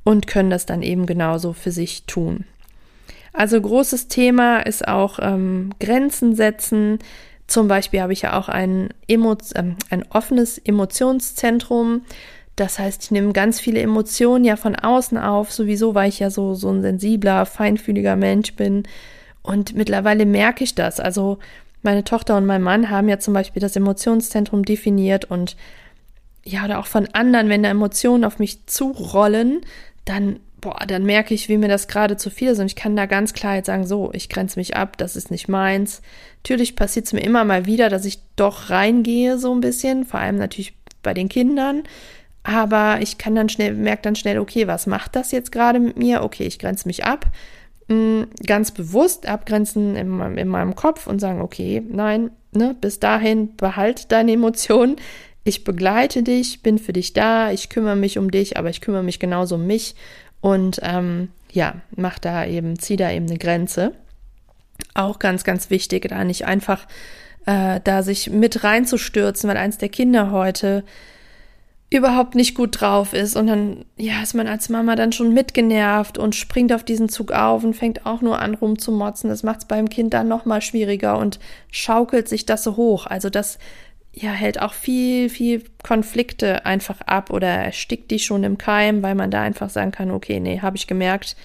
und 0.07 0.29
können 0.29 0.51
das 0.51 0.67
dann 0.67 0.83
eben 0.83 1.05
genauso 1.05 1.53
für 1.53 1.73
sich 1.73 2.05
tun. 2.05 2.45
Also 3.33 3.61
großes 3.61 4.07
Thema 4.07 4.61
ist 4.61 4.87
auch 4.87 5.19
ähm, 5.21 5.71
Grenzen 5.81 6.37
setzen. 6.37 7.01
Zum 7.49 7.67
Beispiel 7.67 8.01
habe 8.01 8.13
ich 8.13 8.23
ja 8.23 8.39
auch 8.39 8.49
ein, 8.49 8.91
Emo 9.09 9.33
äh, 9.33 9.65
ein 9.91 10.05
offenes 10.11 10.59
Emotionszentrum. 10.59 12.03
Das 12.55 12.79
heißt, 12.79 13.03
ich 13.03 13.11
nehme 13.11 13.33
ganz 13.33 13.59
viele 13.59 13.81
Emotionen 13.81 14.45
ja 14.45 14.55
von 14.55 14.77
außen 14.77 15.19
auf, 15.19 15.53
sowieso, 15.53 15.97
weil 15.97 16.09
ich 16.09 16.21
ja 16.21 16.31
so, 16.31 16.55
so 16.55 16.71
ein 16.71 16.83
sensibler, 16.83 17.45
feinfühliger 17.45 18.15
Mensch 18.15 18.55
bin. 18.55 18.85
Und 19.43 19.75
mittlerweile 19.75 20.25
merke 20.25 20.63
ich 20.63 20.77
das. 20.77 21.01
Also 21.01 21.39
meine 21.83 22.05
Tochter 22.05 22.37
und 22.37 22.47
mein 22.47 22.63
Mann 22.63 22.91
haben 22.91 23.09
ja 23.09 23.19
zum 23.19 23.35
Beispiel 23.35 23.61
das 23.61 23.75
Emotionszentrum 23.75 24.65
definiert 24.65 25.25
und 25.25 25.57
ja, 26.45 26.65
oder 26.65 26.79
auch 26.79 26.87
von 26.87 27.09
anderen, 27.13 27.49
wenn 27.49 27.65
da 27.65 27.71
Emotionen 27.71 28.25
auf 28.25 28.39
mich 28.39 28.67
zurollen, 28.67 29.63
dann, 30.07 30.41
boah, 30.61 30.79
dann 30.87 31.05
merke 31.05 31.35
ich, 31.35 31.51
wie 31.51 31.59
mir 31.59 31.69
das 31.69 31.89
gerade 31.89 32.17
zu 32.17 32.31
viel 32.31 32.49
ist. 32.49 32.59
Und 32.59 32.67
ich 32.67 32.77
kann 32.77 32.97
da 32.97 33.05
ganz 33.05 33.35
klar 33.35 33.57
jetzt 33.57 33.67
sagen, 33.67 33.87
so, 33.87 34.11
ich 34.15 34.31
grenze 34.31 34.59
mich 34.59 34.75
ab, 34.75 34.97
das 34.97 35.17
ist 35.17 35.31
nicht 35.31 35.49
meins. 35.49 36.01
Natürlich 36.43 36.77
passiert 36.77 37.07
es 37.07 37.13
mir 37.13 37.21
immer 37.21 37.45
mal 37.45 37.67
wieder, 37.67 37.91
dass 37.91 38.07
ich 38.07 38.21
doch 38.37 38.71
reingehe, 38.71 39.39
so 39.39 39.55
ein 39.55 39.61
bisschen, 39.61 40.07
vor 40.07 40.21
allem 40.21 40.37
natürlich 40.37 40.75
bei 41.03 41.13
den 41.13 41.29
Kindern. 41.29 41.83
Aber 42.43 42.99
ich 43.01 43.19
kann 43.19 43.35
dann 43.35 43.49
schnell, 43.49 43.75
merke 43.75 44.03
dann 44.03 44.17
schnell, 44.17 44.39
okay, 44.39 44.67
was 44.67 44.87
macht 44.87 45.17
das 45.17 45.33
jetzt 45.33 45.53
gerade 45.53 45.81
mit 45.81 45.97
mir? 45.97 46.23
Okay, 46.23 46.45
ich 46.45 46.61
grenze 46.61 46.87
mich 46.87 47.05
ab. 47.05 47.27
Mm, 47.89 48.23
ganz 48.45 48.71
bewusst 48.71 49.27
abgrenzen 49.29 49.97
in 49.97 50.09
meinem, 50.09 50.39
in 50.39 50.49
meinem 50.49 50.75
Kopf 50.77 51.07
und 51.07 51.21
sagen, 51.21 51.41
okay, 51.41 51.83
nein, 51.89 52.31
ne, 52.53 52.77
bis 52.81 53.01
dahin 53.01 53.57
behalt 53.57 54.11
deine 54.13 54.33
Emotionen 54.33 54.97
ich 55.47 55.63
begleite 55.63 56.25
dich, 56.25 56.63
bin 56.63 56.77
für 56.79 56.93
dich 56.93 57.13
da, 57.13 57.53
ich 57.53 57.69
kümmere 57.69 57.95
mich 57.95 58.19
um 58.19 58.33
dich, 58.33 58.57
aber 58.57 58.69
ich 58.69 58.81
kümmere 58.81 59.05
mich 59.05 59.21
genauso 59.21 59.55
um 59.55 59.67
mich 59.67 59.95
und 60.41 60.81
ähm, 60.83 61.29
ja, 61.53 61.77
mach 61.95 62.19
da 62.19 62.45
eben, 62.45 62.79
zieh 62.81 62.97
da 62.97 63.13
eben 63.13 63.27
eine 63.27 63.39
Grenze. 63.39 63.93
Auch 64.93 65.21
ganz, 65.21 65.45
ganz 65.45 65.71
wichtig, 65.71 66.09
da 66.09 66.25
nicht 66.25 66.47
einfach 66.47 66.87
äh, 67.47 67.81
da 67.85 68.03
sich 68.03 68.29
mit 68.29 68.65
reinzustürzen, 68.65 69.49
weil 69.49 69.57
eins 69.57 69.79
der 69.79 69.89
Kinder 69.89 70.33
heute 70.33 70.83
überhaupt 71.89 72.35
nicht 72.35 72.57
gut 72.57 72.81
drauf 72.81 73.13
ist 73.13 73.37
und 73.37 73.47
dann 73.47 73.85
ja 73.97 74.21
ist 74.21 74.35
man 74.35 74.49
als 74.49 74.69
Mama 74.69 74.97
dann 74.97 75.13
schon 75.13 75.33
mitgenervt 75.33 76.19
und 76.19 76.35
springt 76.35 76.73
auf 76.73 76.83
diesen 76.83 77.09
Zug 77.09 77.31
auf 77.31 77.63
und 77.63 77.75
fängt 77.75 78.05
auch 78.05 78.21
nur 78.21 78.41
an 78.41 78.55
rumzumotzen. 78.55 79.31
Das 79.31 79.45
macht 79.45 79.61
es 79.61 79.65
beim 79.67 79.89
Kind 79.89 80.13
dann 80.13 80.27
noch 80.27 80.45
mal 80.45 80.61
schwieriger 80.61 81.17
und 81.17 81.39
schaukelt 81.71 82.29
sich 82.29 82.45
das 82.45 82.65
so 82.65 82.77
hoch. 82.77 83.07
Also 83.07 83.31
das 83.31 83.59
ja, 84.19 84.31
hält 84.31 84.61
auch 84.63 84.73
viel, 84.73 85.29
viel 85.29 85.63
Konflikte 85.83 86.65
einfach 86.65 87.03
ab 87.03 87.31
oder 87.31 87.49
erstickt 87.49 88.11
die 88.11 88.19
schon 88.19 88.45
im 88.45 88.57
Keim, 88.57 89.03
weil 89.03 89.15
man 89.15 89.31
da 89.31 89.43
einfach 89.43 89.69
sagen 89.69 89.93
kann, 89.93 90.11
okay, 90.11 90.41
nee, 90.41 90.61
habe 90.61 90.79
ich 90.79 90.87
gemerkt, 90.87 91.37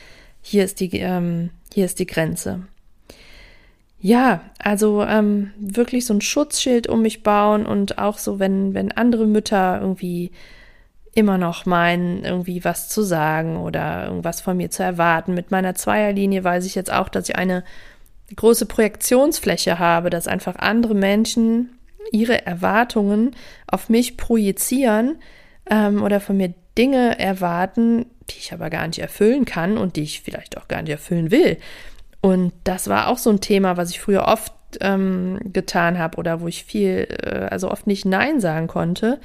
hier 0.42 0.64
ist 0.64 0.80
die, 0.80 0.98
ähm, 1.00 1.50
hier 1.74 1.84
ist 1.84 2.00
die 2.00 2.08
Grenze. 2.08 2.64
Ja, 4.00 4.42
also 4.58 5.04
ähm, 5.04 5.52
wirklich 5.60 6.06
so 6.06 6.14
ein 6.14 6.22
Schutzschild 6.22 6.88
um 6.88 7.02
mich 7.02 7.24
bauen 7.24 7.66
und 7.66 7.98
auch 7.98 8.18
so, 8.18 8.40
wenn, 8.40 8.74
wenn 8.74 8.94
andere 8.94 9.28
Mütter 9.28 9.80
irgendwie 9.82 10.32
immer 11.14 11.38
noch 11.38 11.66
meinen, 11.66 12.24
irgendwie 12.24 12.64
was 12.64 12.88
zu 12.88 13.04
sagen 13.04 13.58
oder 13.58 14.06
irgendwas 14.06 14.40
von 14.40 14.56
mir 14.56 14.72
zu 14.72 14.82
erwarten. 14.82 15.34
Mit 15.34 15.52
meiner 15.52 15.76
Zweierlinie 15.76 16.46
weiß 16.46 16.66
ich 16.66 16.76
jetzt 16.76 16.92
auch, 16.92 17.10
dass 17.10 17.28
ich 17.28 17.36
eine 17.36 17.66
große 18.34 18.66
Projektionsfläche 18.66 19.78
habe, 19.78 20.10
dass 20.10 20.28
einfach 20.28 20.56
andere 20.56 20.96
Menschen 20.96 21.72
ihre 22.12 22.46
Erwartungen 22.46 23.36
auf 23.68 23.90
mich 23.90 24.18
projizieren 24.18 25.18
ähm, 25.70 26.04
oder 26.04 26.20
von 26.20 26.38
mir 26.38 26.54
Dinge 26.78 27.20
erwarten, 27.20 28.06
die 28.30 28.38
ich 28.40 28.54
aber 28.54 28.70
gar 28.70 28.88
nicht 28.88 29.00
erfüllen 29.00 29.46
kann 29.46 29.78
und 29.78 29.96
die 29.96 30.04
ich 30.04 30.22
vielleicht 30.22 30.58
auch 30.58 30.68
gar 30.68 30.82
nicht 30.82 30.92
erfüllen 30.92 31.32
will. 31.32 31.58
Und 32.22 32.54
das 32.64 32.88
war 32.88 33.08
auch 33.08 33.18
so 33.18 33.30
ein 33.30 33.42
Thema, 33.42 33.78
was 33.78 33.90
ich 33.90 34.00
früher 34.00 34.26
oft 34.28 34.54
ähm, 34.80 35.40
getan 35.44 35.98
habe 35.98 36.18
oder 36.18 36.40
wo 36.40 36.48
ich 36.48 36.64
viel, 36.64 37.08
äh, 37.24 37.48
also 37.50 37.70
oft 37.70 37.88
nicht 37.88 38.06
Nein 38.06 38.40
sagen 38.40 38.68
konnte. 38.68 39.20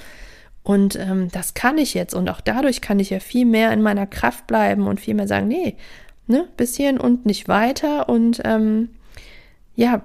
Und 0.63 0.97
ähm, 0.97 1.29
das 1.31 1.55
kann 1.55 1.79
ich 1.79 1.95
jetzt 1.95 2.15
und 2.15 2.29
auch 2.29 2.41
dadurch 2.41 2.81
kann 2.81 2.99
ich 2.99 3.11
ja 3.11 3.21
viel 3.21 3.47
mehr 3.47 3.71
in 3.73 3.83
meiner 3.83 4.07
Kraft 4.07 4.49
bleiben 4.49 4.89
und 4.89 4.99
viel 4.99 5.15
mehr 5.15 5.29
sagen, 5.29 5.47
nee, 5.47 5.77
ne, 6.27 6.49
bis 6.57 6.75
hierhin 6.77 6.99
und 6.99 7.25
nicht 7.25 7.47
weiter 7.47 8.09
und 8.09 8.41
ähm, 8.45 8.89
ja, 9.77 10.03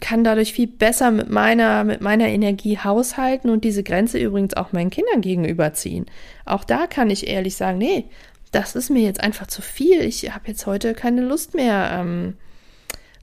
kann 0.00 0.22
dadurch 0.22 0.52
viel 0.52 0.68
besser 0.68 1.10
mit 1.10 1.28
meiner, 1.28 1.82
mit 1.82 2.00
meiner 2.00 2.28
Energie 2.28 2.78
haushalten 2.78 3.50
und 3.50 3.64
diese 3.64 3.82
Grenze 3.82 4.18
übrigens 4.18 4.54
auch 4.54 4.72
meinen 4.72 4.90
Kindern 4.90 5.20
gegenüberziehen. 5.20 6.06
Auch 6.44 6.62
da 6.62 6.86
kann 6.86 7.10
ich 7.10 7.26
ehrlich 7.26 7.56
sagen, 7.56 7.78
nee, 7.78 8.04
das 8.52 8.76
ist 8.76 8.90
mir 8.90 9.02
jetzt 9.02 9.20
einfach 9.20 9.48
zu 9.48 9.60
viel. 9.60 10.02
Ich 10.02 10.32
habe 10.32 10.46
jetzt 10.46 10.66
heute 10.66 10.94
keine 10.94 11.22
Lust 11.22 11.54
mehr, 11.54 11.90
ähm, 11.92 12.34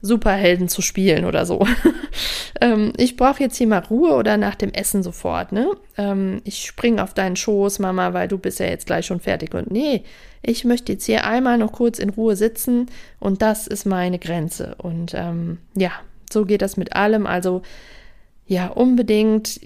Superhelden 0.02 0.68
zu 0.68 0.82
spielen 0.82 1.24
oder 1.24 1.46
so. 1.46 1.66
ähm, 2.60 2.92
ich 2.96 3.16
brauche 3.16 3.42
jetzt 3.42 3.56
hier 3.56 3.66
mal 3.66 3.78
Ruhe 3.78 4.14
oder 4.14 4.36
nach 4.36 4.54
dem 4.54 4.72
Essen 4.72 5.02
sofort, 5.02 5.52
ne? 5.52 5.68
Ähm, 5.96 6.40
ich 6.44 6.64
spring 6.64 6.98
auf 6.98 7.14
deinen 7.14 7.36
Schoß, 7.36 7.78
Mama, 7.78 8.12
weil 8.12 8.28
du 8.28 8.38
bist 8.38 8.60
ja 8.60 8.66
jetzt 8.66 8.86
gleich 8.86 9.06
schon 9.06 9.20
fertig. 9.20 9.54
Und 9.54 9.70
nee, 9.70 10.04
ich 10.42 10.64
möchte 10.64 10.92
jetzt 10.92 11.06
hier 11.06 11.26
einmal 11.26 11.58
noch 11.58 11.72
kurz 11.72 11.98
in 11.98 12.10
Ruhe 12.10 12.36
sitzen 12.36 12.86
und 13.18 13.42
das 13.42 13.66
ist 13.66 13.86
meine 13.86 14.18
Grenze. 14.18 14.76
Und 14.78 15.14
ähm, 15.14 15.58
ja, 15.74 15.92
so 16.30 16.44
geht 16.44 16.62
das 16.62 16.76
mit 16.76 16.94
allem. 16.94 17.26
Also 17.26 17.62
ja, 18.46 18.68
unbedingt 18.68 19.60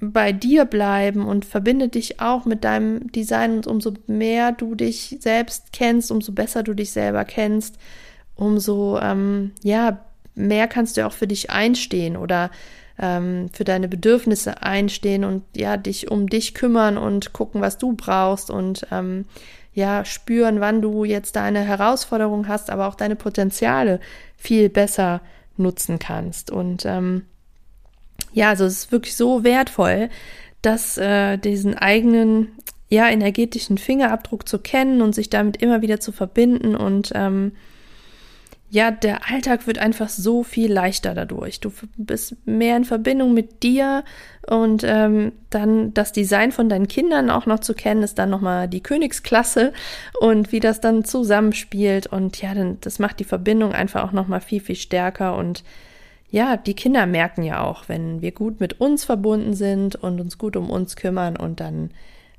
bei 0.00 0.32
dir 0.32 0.64
bleiben 0.64 1.26
und 1.26 1.44
verbinde 1.44 1.88
dich 1.88 2.20
auch 2.20 2.44
mit 2.44 2.64
deinem 2.64 3.12
Design 3.12 3.56
und 3.56 3.66
umso 3.66 3.94
mehr 4.06 4.52
du 4.52 4.74
dich 4.74 5.16
selbst 5.20 5.72
kennst, 5.72 6.10
umso 6.10 6.32
besser 6.32 6.62
du 6.62 6.74
dich 6.74 6.90
selber 6.90 7.24
kennst, 7.24 7.76
umso 8.36 8.98
ähm, 8.98 9.52
ja 9.62 9.98
mehr 10.34 10.68
kannst 10.68 10.96
du 10.96 11.06
auch 11.06 11.12
für 11.12 11.26
dich 11.26 11.50
einstehen 11.50 12.16
oder 12.16 12.50
ähm, 12.98 13.50
für 13.52 13.64
deine 13.64 13.88
Bedürfnisse 13.88 14.62
einstehen 14.62 15.24
und 15.24 15.42
ja 15.56 15.76
dich 15.76 16.10
um 16.10 16.28
dich 16.28 16.54
kümmern 16.54 16.98
und 16.98 17.32
gucken, 17.32 17.60
was 17.60 17.78
du 17.78 17.92
brauchst 17.92 18.50
und 18.50 18.86
ähm, 18.90 19.26
ja 19.74 20.04
spüren, 20.04 20.60
wann 20.60 20.82
du 20.82 21.04
jetzt 21.04 21.36
deine 21.36 21.60
Herausforderung 21.60 22.48
hast, 22.48 22.70
aber 22.70 22.88
auch 22.88 22.94
deine 22.94 23.16
Potenziale 23.16 24.00
viel 24.36 24.68
besser 24.68 25.20
nutzen 25.56 25.98
kannst. 25.98 26.50
Und 26.50 26.84
ähm, 26.84 27.24
ja, 28.32 28.50
also 28.50 28.64
es 28.64 28.84
ist 28.84 28.92
wirklich 28.92 29.16
so 29.16 29.44
wertvoll, 29.44 30.10
dass 30.60 30.98
äh, 30.98 31.38
diesen 31.38 31.76
eigenen 31.76 32.52
ja 32.88 33.08
energetischen 33.08 33.78
Fingerabdruck 33.78 34.46
zu 34.46 34.58
kennen 34.58 35.00
und 35.00 35.14
sich 35.14 35.30
damit 35.30 35.62
immer 35.62 35.80
wieder 35.80 35.98
zu 35.98 36.12
verbinden 36.12 36.76
und 36.76 37.12
ähm, 37.14 37.52
ja, 38.72 38.90
der 38.90 39.30
Alltag 39.30 39.66
wird 39.66 39.76
einfach 39.76 40.08
so 40.08 40.42
viel 40.42 40.72
leichter 40.72 41.12
dadurch. 41.12 41.60
Du 41.60 41.70
bist 41.98 42.36
mehr 42.46 42.74
in 42.78 42.86
Verbindung 42.86 43.34
mit 43.34 43.62
dir 43.62 44.02
und 44.48 44.82
ähm, 44.82 45.32
dann 45.50 45.92
das 45.92 46.12
Design 46.12 46.52
von 46.52 46.70
deinen 46.70 46.88
Kindern 46.88 47.28
auch 47.28 47.44
noch 47.44 47.60
zu 47.60 47.74
kennen, 47.74 48.02
ist 48.02 48.18
dann 48.18 48.30
nochmal 48.30 48.68
die 48.68 48.82
Königsklasse 48.82 49.74
und 50.20 50.52
wie 50.52 50.60
das 50.60 50.80
dann 50.80 51.04
zusammenspielt. 51.04 52.06
Und 52.06 52.40
ja, 52.40 52.54
dann, 52.54 52.78
das 52.80 52.98
macht 52.98 53.20
die 53.20 53.24
Verbindung 53.24 53.72
einfach 53.74 54.04
auch 54.04 54.12
nochmal 54.12 54.40
viel, 54.40 54.60
viel 54.60 54.76
stärker. 54.76 55.36
Und 55.36 55.64
ja, 56.30 56.56
die 56.56 56.74
Kinder 56.74 57.04
merken 57.04 57.42
ja 57.42 57.62
auch, 57.62 57.90
wenn 57.90 58.22
wir 58.22 58.32
gut 58.32 58.58
mit 58.58 58.80
uns 58.80 59.04
verbunden 59.04 59.52
sind 59.52 59.96
und 59.96 60.18
uns 60.18 60.38
gut 60.38 60.56
um 60.56 60.70
uns 60.70 60.96
kümmern 60.96 61.36
und 61.36 61.60
dann 61.60 61.90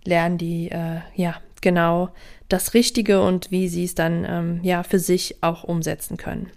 lernen 0.04 0.40
die, 0.40 0.72
äh, 0.72 1.02
ja, 1.14 1.36
genau 1.64 2.10
das 2.50 2.76
Richtige 2.76 3.24
und 3.24 3.50
wie 3.50 3.68
sie 3.68 3.86
es 3.86 3.96
dann 3.96 4.26
ähm, 4.30 4.60
ja 4.62 4.84
für 4.84 5.00
sich 5.00 5.42
auch 5.42 5.64
umsetzen 5.64 6.18
können. 6.18 6.52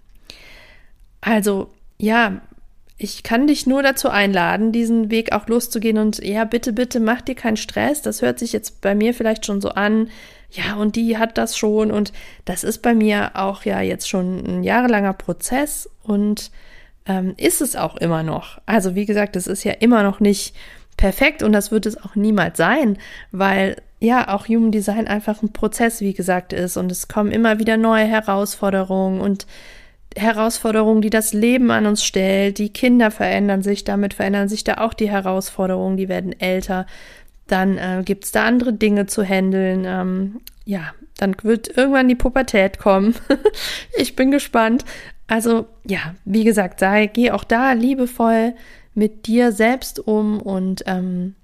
Also 1.21 1.69
ja, 1.97 2.41
ich 2.99 3.23
kann 3.23 3.47
dich 3.47 3.67
nur 3.67 3.83
dazu 3.83 4.09
einladen, 4.09 4.71
diesen 4.71 5.11
Weg 5.11 5.31
auch 5.31 5.47
loszugehen 5.47 5.97
und 5.97 6.23
ja, 6.23 6.45
bitte, 6.45 6.73
bitte 6.73 6.99
mach 6.99 7.21
dir 7.21 7.35
keinen 7.35 7.57
Stress. 7.57 8.01
Das 8.01 8.21
hört 8.21 8.39
sich 8.39 8.53
jetzt 8.53 8.81
bei 8.81 8.95
mir 8.95 9.13
vielleicht 9.13 9.45
schon 9.45 9.61
so 9.61 9.69
an. 9.69 10.09
Ja, 10.49 10.75
und 10.75 10.95
die 10.95 11.17
hat 11.17 11.37
das 11.37 11.57
schon 11.57 11.91
und 11.91 12.13
das 12.45 12.63
ist 12.63 12.81
bei 12.81 12.95
mir 12.95 13.31
auch 13.35 13.65
ja 13.65 13.81
jetzt 13.81 14.07
schon 14.07 14.37
ein 14.45 14.63
jahrelanger 14.63 15.13
Prozess 15.13 15.89
und 16.03 16.51
ähm, 17.05 17.33
ist 17.37 17.61
es 17.61 17.75
auch 17.75 17.97
immer 17.97 18.23
noch. 18.23 18.59
Also 18.65 18.95
wie 18.95 19.05
gesagt, 19.05 19.35
es 19.35 19.47
ist 19.47 19.63
ja 19.63 19.73
immer 19.73 20.03
noch 20.03 20.19
nicht 20.19 20.55
perfekt 20.95 21.43
und 21.43 21.51
das 21.51 21.71
wird 21.71 21.85
es 21.85 22.01
auch 22.01 22.15
niemals 22.15 22.57
sein, 22.57 22.97
weil 23.31 23.75
ja 23.99 24.33
auch 24.33 24.47
Human 24.47 24.71
Design 24.71 25.07
einfach 25.07 25.41
ein 25.41 25.53
Prozess, 25.53 26.01
wie 26.01 26.13
gesagt, 26.13 26.53
ist 26.53 26.77
und 26.77 26.91
es 26.91 27.07
kommen 27.07 27.31
immer 27.31 27.59
wieder 27.59 27.77
neue 27.77 28.05
Herausforderungen 28.05 29.19
und 29.21 29.47
Herausforderungen, 30.15 31.01
die 31.01 31.09
das 31.09 31.33
Leben 31.33 31.71
an 31.71 31.85
uns 31.85 32.03
stellt. 32.03 32.57
Die 32.57 32.69
Kinder 32.69 33.11
verändern 33.11 33.61
sich, 33.61 33.83
damit 33.83 34.13
verändern 34.13 34.49
sich 34.49 34.63
da 34.63 34.75
auch 34.75 34.93
die 34.93 35.09
Herausforderungen, 35.09 35.97
die 35.97 36.09
werden 36.09 36.39
älter. 36.39 36.85
Dann 37.47 37.77
äh, 37.77 38.01
gibt 38.03 38.25
es 38.25 38.31
da 38.31 38.45
andere 38.45 38.73
Dinge 38.73 39.05
zu 39.05 39.23
handeln. 39.23 39.85
Ähm, 39.85 40.41
ja, 40.65 40.93
dann 41.17 41.35
wird 41.43 41.75
irgendwann 41.77 42.07
die 42.07 42.15
Pubertät 42.15 42.79
kommen. 42.79 43.15
ich 43.97 44.15
bin 44.15 44.31
gespannt. 44.31 44.85
Also 45.27 45.67
ja, 45.85 46.15
wie 46.25 46.43
gesagt, 46.43 46.79
sei, 46.79 47.07
geh 47.07 47.31
auch 47.31 47.43
da 47.43 47.73
liebevoll 47.73 48.53
mit 48.93 49.27
dir 49.27 49.51
selbst 49.51 49.99
um 49.99 50.41
und 50.41 50.83
ähm, 50.87 51.35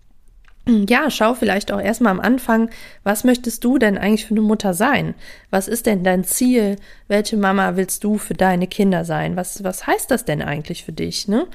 ja, 0.66 1.10
schau 1.10 1.34
vielleicht 1.34 1.72
auch 1.72 1.82
erstmal 1.82 2.12
am 2.12 2.20
Anfang, 2.20 2.70
was 3.04 3.24
möchtest 3.24 3.64
du 3.64 3.78
denn 3.78 3.98
eigentlich 3.98 4.26
für 4.26 4.34
eine 4.34 4.42
Mutter 4.42 4.74
sein? 4.74 5.14
Was 5.50 5.68
ist 5.68 5.86
denn 5.86 6.04
dein 6.04 6.24
Ziel? 6.24 6.78
Welche 7.08 7.36
Mama 7.36 7.76
willst 7.76 8.04
du 8.04 8.18
für 8.18 8.34
deine 8.34 8.68
Kinder 8.68 9.04
sein? 9.04 9.36
Was, 9.36 9.64
was 9.64 9.88
heißt 9.88 10.10
das 10.10 10.26
denn 10.26 10.42
eigentlich 10.42 10.86
für 10.86 10.94
dich, 10.94 11.28
ne? 11.28 11.48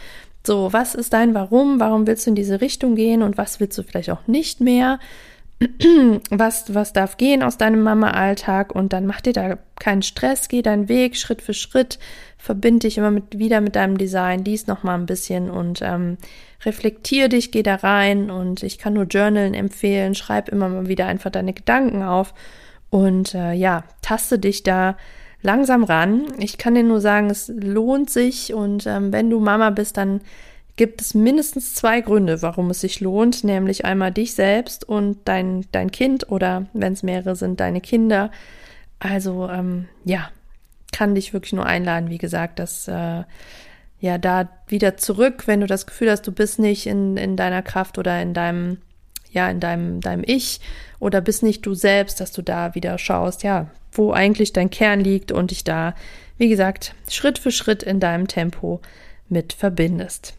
So, 0.47 0.73
was 0.73 0.95
ist 0.95 1.13
dein 1.13 1.35
Warum? 1.35 1.81
Warum 1.81 2.07
willst 2.07 2.27
du 2.27 2.31
in 2.31 2.37
diese 2.37 2.61
Richtung 2.61 2.95
gehen 2.95 3.23
und 3.23 3.37
was 3.37 3.61
willst 3.61 3.77
du 3.77 3.83
vielleicht 3.83 4.11
auch 4.11 4.27
nicht 4.27 4.61
mehr? 4.61 4.99
was, 6.31 6.73
was 6.75 6.93
darf 6.93 7.17
gehen 7.17 7.43
aus 7.43 7.59
deinem 7.59 7.83
Mama-Alltag 7.83 8.75
und 8.75 8.93
dann 8.93 9.07
mach 9.07 9.21
dir 9.21 9.33
da 9.33 9.59
keinen 9.81 10.03
Stress, 10.03 10.49
geh 10.49 10.63
deinen 10.63 10.89
Weg 10.89 11.17
Schritt 11.17 11.43
für 11.43 11.55
Schritt, 11.55 11.99
verbind 12.37 12.85
dich 12.85 12.97
immer 12.97 13.11
mit, 13.11 13.39
wieder 13.39 13.61
mit 13.61 13.75
deinem 13.75 13.99
Design, 13.99 14.45
lies 14.45 14.69
noch 14.69 14.85
mal 14.85 14.95
ein 14.95 15.07
bisschen 15.07 15.51
und 15.51 15.81
ähm, 15.83 16.17
reflektier 16.65 17.29
dich, 17.29 17.53
geh 17.53 17.63
da 17.63 17.77
rein 17.77 18.31
und 18.31 18.63
ich 18.63 18.79
kann 18.79 18.95
nur 18.95 19.05
Journalen 19.05 19.55
empfehlen, 19.55 20.15
schreib 20.15 20.49
immer 20.49 20.69
mal 20.69 20.89
wieder 20.89 21.07
einfach 21.07 21.31
deine 21.31 21.53
Gedanken 21.53 22.03
auf 22.03 22.35
und 22.91 23.35
äh, 23.35 23.53
ja, 23.53 23.85
taste 24.03 24.39
dich 24.39 24.63
da 24.63 24.97
langsam 25.43 25.85
ran. 25.85 26.27
Ich 26.39 26.59
kann 26.59 26.75
dir 26.75 26.83
nur 26.83 27.01
sagen, 27.01 27.31
es 27.31 27.49
lohnt 27.49 28.11
sich 28.11 28.53
und 28.55 28.87
ähm, 28.87 29.13
wenn 29.13 29.31
du 29.31 29.39
Mama 29.39 29.71
bist, 29.71 29.97
dann 29.97 30.21
gibt 30.77 31.01
es 31.01 31.15
mindestens 31.15 31.75
zwei 31.75 32.01
Gründe, 32.01 32.41
warum 32.43 32.71
es 32.71 32.81
sich 32.81 33.01
lohnt, 33.01 33.45
nämlich 33.45 33.85
einmal 33.85 34.13
dich 34.13 34.35
selbst 34.35 34.89
und 34.89 35.19
dein, 35.25 35.67
dein 35.73 35.91
Kind 35.91 36.31
oder 36.31 36.67
wenn 36.73 36.93
es 36.93 37.03
mehrere 37.03 37.37
sind, 37.37 37.61
deine 37.61 37.81
Kinder. 37.81 38.31
Also 39.01 39.49
ähm, 39.49 39.89
ja, 40.05 40.31
kann 40.93 41.15
dich 41.15 41.33
wirklich 41.33 41.53
nur 41.53 41.67
einladen, 41.67 42.11
wie 42.11 42.19
gesagt, 42.19 42.59
dass 42.59 42.89
äh, 42.89 43.25
ja 44.01 44.19
da 44.19 44.49
wieder 44.69 44.97
zurück, 44.97 45.45
wenn 45.47 45.61
du 45.61 45.67
das 45.67 45.87
Gefühl 45.87 46.11
hast, 46.11 46.27
du 46.27 46.33
bist 46.33 46.59
nicht 46.59 46.87
in, 46.87 47.17
in 47.17 47.37
deiner 47.37 47.63
Kraft 47.63 47.99
oder 47.99 48.21
in 48.23 48.35
deinem, 48.35 48.79
ja, 49.31 49.49
in 49.51 49.61
deinem, 49.61 50.01
deinem 50.01 50.25
Ich 50.27 50.61
oder 51.01 51.21
bist 51.21 51.43
nicht 51.43 51.67
du 51.67 51.75
selbst, 51.75 52.21
dass 52.21 52.33
du 52.33 52.43
da 52.43 52.75
wieder 52.75 52.99
schaust, 52.99 53.43
ja, 53.43 53.69
wo 53.93 54.13
eigentlich 54.13 54.53
dein 54.53 54.71
Kern 54.71 55.01
liegt 55.01 55.33
und 55.33 55.51
dich 55.51 55.65
da, 55.65 55.95
wie 56.37 56.49
gesagt, 56.49 56.95
Schritt 57.09 57.39
für 57.39 57.51
Schritt 57.51 57.83
in 57.83 58.01
deinem 58.01 58.29
Tempo 58.29 58.81
mit 59.29 59.53
verbindest. 59.53 60.35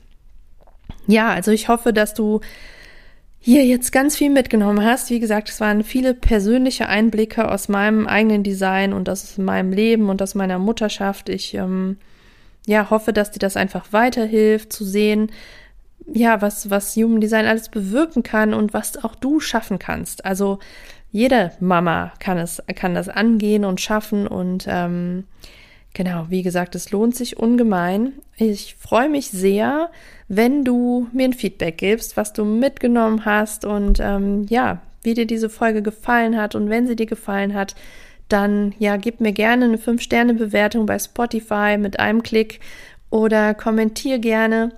Ja, 1.08 1.30
also 1.30 1.52
ich 1.52 1.68
hoffe, 1.68 1.92
dass 1.92 2.14
du 2.14 2.40
hier 3.40 3.66
jetzt 3.66 3.92
ganz 3.92 4.18
viel 4.18 4.30
mitgenommen 4.30 4.84
hast. 4.84 5.10
Wie 5.10 5.20
gesagt, 5.20 5.50
es 5.50 5.62
waren 5.62 5.84
viele 5.84 6.14
persönliche 6.14 6.88
Einblicke 6.88 7.50
aus 7.50 7.70
meinem 7.70 8.06
eigenen 8.06 8.44
Design 8.44 8.94
und 8.94 9.10
aus 9.10 9.38
meinem 9.38 9.72
Leben 9.72 10.10
und 10.10 10.22
aus 10.22 10.36
meiner 10.36 10.60
Mutterschaft. 10.60 11.30
Ich 11.30 11.54
ähm, 11.54 11.98
ja 12.70 12.90
hoffe, 12.90 13.14
dass 13.14 13.32
dir 13.32 13.40
das 13.40 13.58
einfach 13.58 13.92
weiterhilft 13.92 14.72
zu 14.72 14.86
sehen, 14.86 15.32
ja, 16.12 16.42
was, 16.42 16.70
was 16.70 16.96
Human 16.96 17.22
Design 17.22 17.46
alles 17.46 17.70
bewirken 17.70 18.24
kann 18.24 18.54
und 18.54 18.74
was 18.74 19.04
auch 19.04 19.16
du 19.16 19.40
schaffen 19.40 19.80
kannst. 19.80 20.26
Also 20.26 20.60
jede 21.12 21.52
Mama 21.60 22.14
kann 22.20 22.38
es, 22.38 22.64
kann 22.76 22.96
das 22.96 23.10
angehen 23.10 23.66
und 23.66 23.82
schaffen 23.82 24.28
und 24.28 24.66
ähm, 24.68 25.26
Genau, 25.96 26.28
wie 26.30 26.44
gesagt, 26.44 26.76
es 26.76 26.92
lohnt 26.92 27.16
sich 27.16 27.38
ungemein. 27.38 28.14
Ich 28.38 28.76
freue 28.76 29.10
mich 29.10 29.30
sehr, 29.32 29.90
wenn 30.28 30.64
du 30.64 31.08
mir 31.12 31.26
ein 31.26 31.34
Feedback 31.34 31.80
gibst, 31.80 32.16
was 32.16 32.32
du 32.32 32.46
mitgenommen 32.46 33.26
hast 33.26 33.66
und 33.66 34.00
ähm, 34.00 34.46
ja, 34.50 34.82
wie 35.02 35.16
dir 35.16 35.26
diese 35.26 35.50
Folge 35.50 35.82
gefallen 35.82 36.38
hat. 36.38 36.54
Und 36.54 36.70
wenn 36.70 36.86
sie 36.86 36.96
dir 36.96 37.08
gefallen 37.08 37.56
hat, 37.56 37.76
dann 38.30 38.74
ja, 38.80 38.98
gib 38.98 39.20
mir 39.20 39.34
gerne 39.34 39.66
eine 39.66 39.78
5-Sterne-Bewertung 39.78 40.86
bei 40.86 40.98
Spotify 40.98 41.78
mit 41.78 42.00
einem 42.00 42.24
Klick 42.24 42.60
oder 43.10 43.54
kommentier 43.54 44.20
gerne 44.20 44.72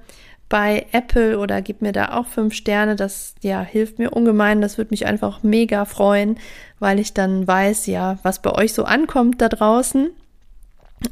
bei 0.50 0.86
Apple 0.92 1.40
oder 1.40 1.62
gib 1.62 1.82
mir 1.82 1.94
da 1.94 2.18
auch 2.18 2.28
5 2.28 2.54
Sterne. 2.54 2.96
Das 2.96 3.36
ja 3.42 3.62
hilft 3.62 4.00
mir 4.00 4.12
ungemein. 4.12 4.62
Das 4.62 4.78
würde 4.78 4.92
mich 4.92 5.06
einfach 5.06 5.44
mega 5.44 5.86
freuen, 5.86 6.38
weil 6.80 7.00
ich 7.00 7.14
dann 7.14 7.48
weiß, 7.48 7.88
ja, 7.88 8.18
was 8.24 8.42
bei 8.42 8.52
euch 8.52 8.74
so 8.74 8.84
ankommt 8.84 9.42
da 9.42 9.48
draußen. 9.48 10.10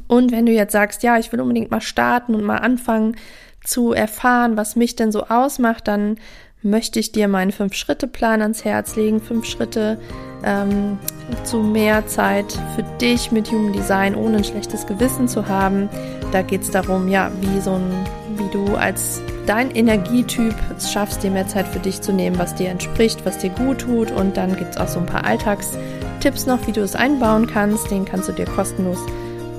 Und 0.06 0.30
wenn 0.30 0.46
du 0.46 0.52
jetzt 0.52 0.72
sagst, 0.72 1.02
ja, 1.02 1.18
ich 1.18 1.32
will 1.32 1.40
unbedingt 1.40 1.70
mal 1.70 1.80
starten 1.80 2.34
und 2.34 2.44
mal 2.44 2.58
anfangen 2.58 3.16
zu 3.64 3.92
erfahren, 3.92 4.56
was 4.56 4.76
mich 4.76 4.94
denn 4.94 5.10
so 5.10 5.26
ausmacht, 5.26 5.88
dann 5.88 6.16
möchte 6.62 7.00
ich 7.00 7.12
dir 7.12 7.26
meinen 7.26 7.52
Fünf-Schritte-Plan 7.52 8.42
ans 8.42 8.64
Herz 8.64 8.96
legen. 8.96 9.20
Fünf 9.20 9.46
Schritte 9.46 9.98
ähm, 10.44 10.98
zu 11.44 11.58
mehr 11.58 12.06
Zeit 12.06 12.58
für 12.74 12.82
dich 13.00 13.32
mit 13.32 13.50
Human 13.50 13.72
Design, 13.72 14.14
ohne 14.14 14.38
ein 14.38 14.44
schlechtes 14.44 14.86
Gewissen 14.86 15.28
zu 15.28 15.48
haben. 15.48 15.88
Da 16.32 16.42
geht 16.42 16.62
es 16.62 16.70
darum, 16.70 17.08
ja, 17.08 17.30
wie 17.40 17.60
so 17.60 17.72
ein, 17.72 17.90
wie 18.36 18.48
du 18.50 18.76
als 18.76 19.20
dein 19.46 19.70
Energietyp 19.70 20.54
es 20.76 20.92
schaffst, 20.92 21.22
dir 21.22 21.30
mehr 21.30 21.48
Zeit 21.48 21.66
für 21.66 21.80
dich 21.80 22.00
zu 22.02 22.12
nehmen, 22.12 22.38
was 22.38 22.54
dir 22.54 22.70
entspricht, 22.70 23.24
was 23.24 23.38
dir 23.38 23.50
gut 23.50 23.80
tut. 23.80 24.10
Und 24.10 24.36
dann 24.36 24.56
gibt 24.56 24.70
es 24.72 24.76
auch 24.76 24.88
so 24.88 25.00
ein 25.00 25.06
paar 25.06 25.24
Alltagstipps 25.24 26.46
noch, 26.46 26.66
wie 26.66 26.72
du 26.72 26.82
es 26.82 26.94
einbauen 26.94 27.46
kannst. 27.46 27.90
Den 27.90 28.04
kannst 28.04 28.28
du 28.28 28.32
dir 28.32 28.46
kostenlos 28.46 28.98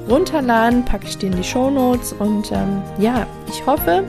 runterladen, 0.10 0.86
packe 0.86 1.08
ich 1.08 1.18
dir 1.18 1.28
in 1.28 1.38
die 1.38 1.44
Show 1.44 1.70
Notes. 1.70 2.14
Und 2.14 2.52
ähm, 2.52 2.82
ja, 3.00 3.26
ich 3.50 3.66
hoffe, 3.66 4.04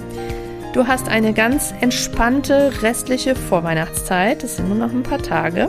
du 0.72 0.86
hast 0.86 1.08
eine 1.08 1.32
ganz 1.32 1.74
entspannte 1.80 2.72
restliche 2.82 3.34
Vorweihnachtszeit. 3.34 4.44
Es 4.44 4.56
sind 4.56 4.68
nur 4.68 4.78
noch 4.78 4.92
ein 4.92 5.02
paar 5.02 5.22
Tage. 5.22 5.68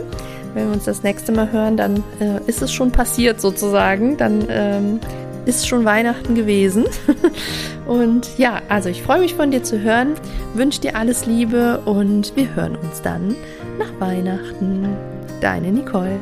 Wenn 0.54 0.68
wir 0.68 0.72
uns 0.72 0.84
das 0.84 1.02
nächste 1.02 1.32
Mal 1.32 1.50
hören, 1.50 1.76
dann 1.76 1.96
äh, 2.20 2.40
ist 2.46 2.62
es 2.62 2.72
schon 2.72 2.90
passiert 2.90 3.40
sozusagen. 3.40 4.16
Dann 4.16 4.46
ähm, 4.48 5.00
ist 5.46 5.68
schon 5.68 5.84
Weihnachten 5.84 6.34
gewesen. 6.34 6.84
und 7.86 8.38
ja, 8.38 8.62
also 8.68 8.88
ich 8.88 9.02
freue 9.02 9.20
mich 9.20 9.34
von 9.34 9.50
dir 9.50 9.62
zu 9.62 9.80
hören, 9.80 10.14
wünsche 10.54 10.80
dir 10.80 10.96
alles 10.96 11.26
Liebe 11.26 11.80
und 11.84 12.34
wir 12.36 12.54
hören 12.54 12.76
uns 12.76 13.02
dann 13.02 13.34
nach 13.78 14.00
Weihnachten. 14.00 14.88
Deine 15.40 15.72
Nicole. 15.72 16.18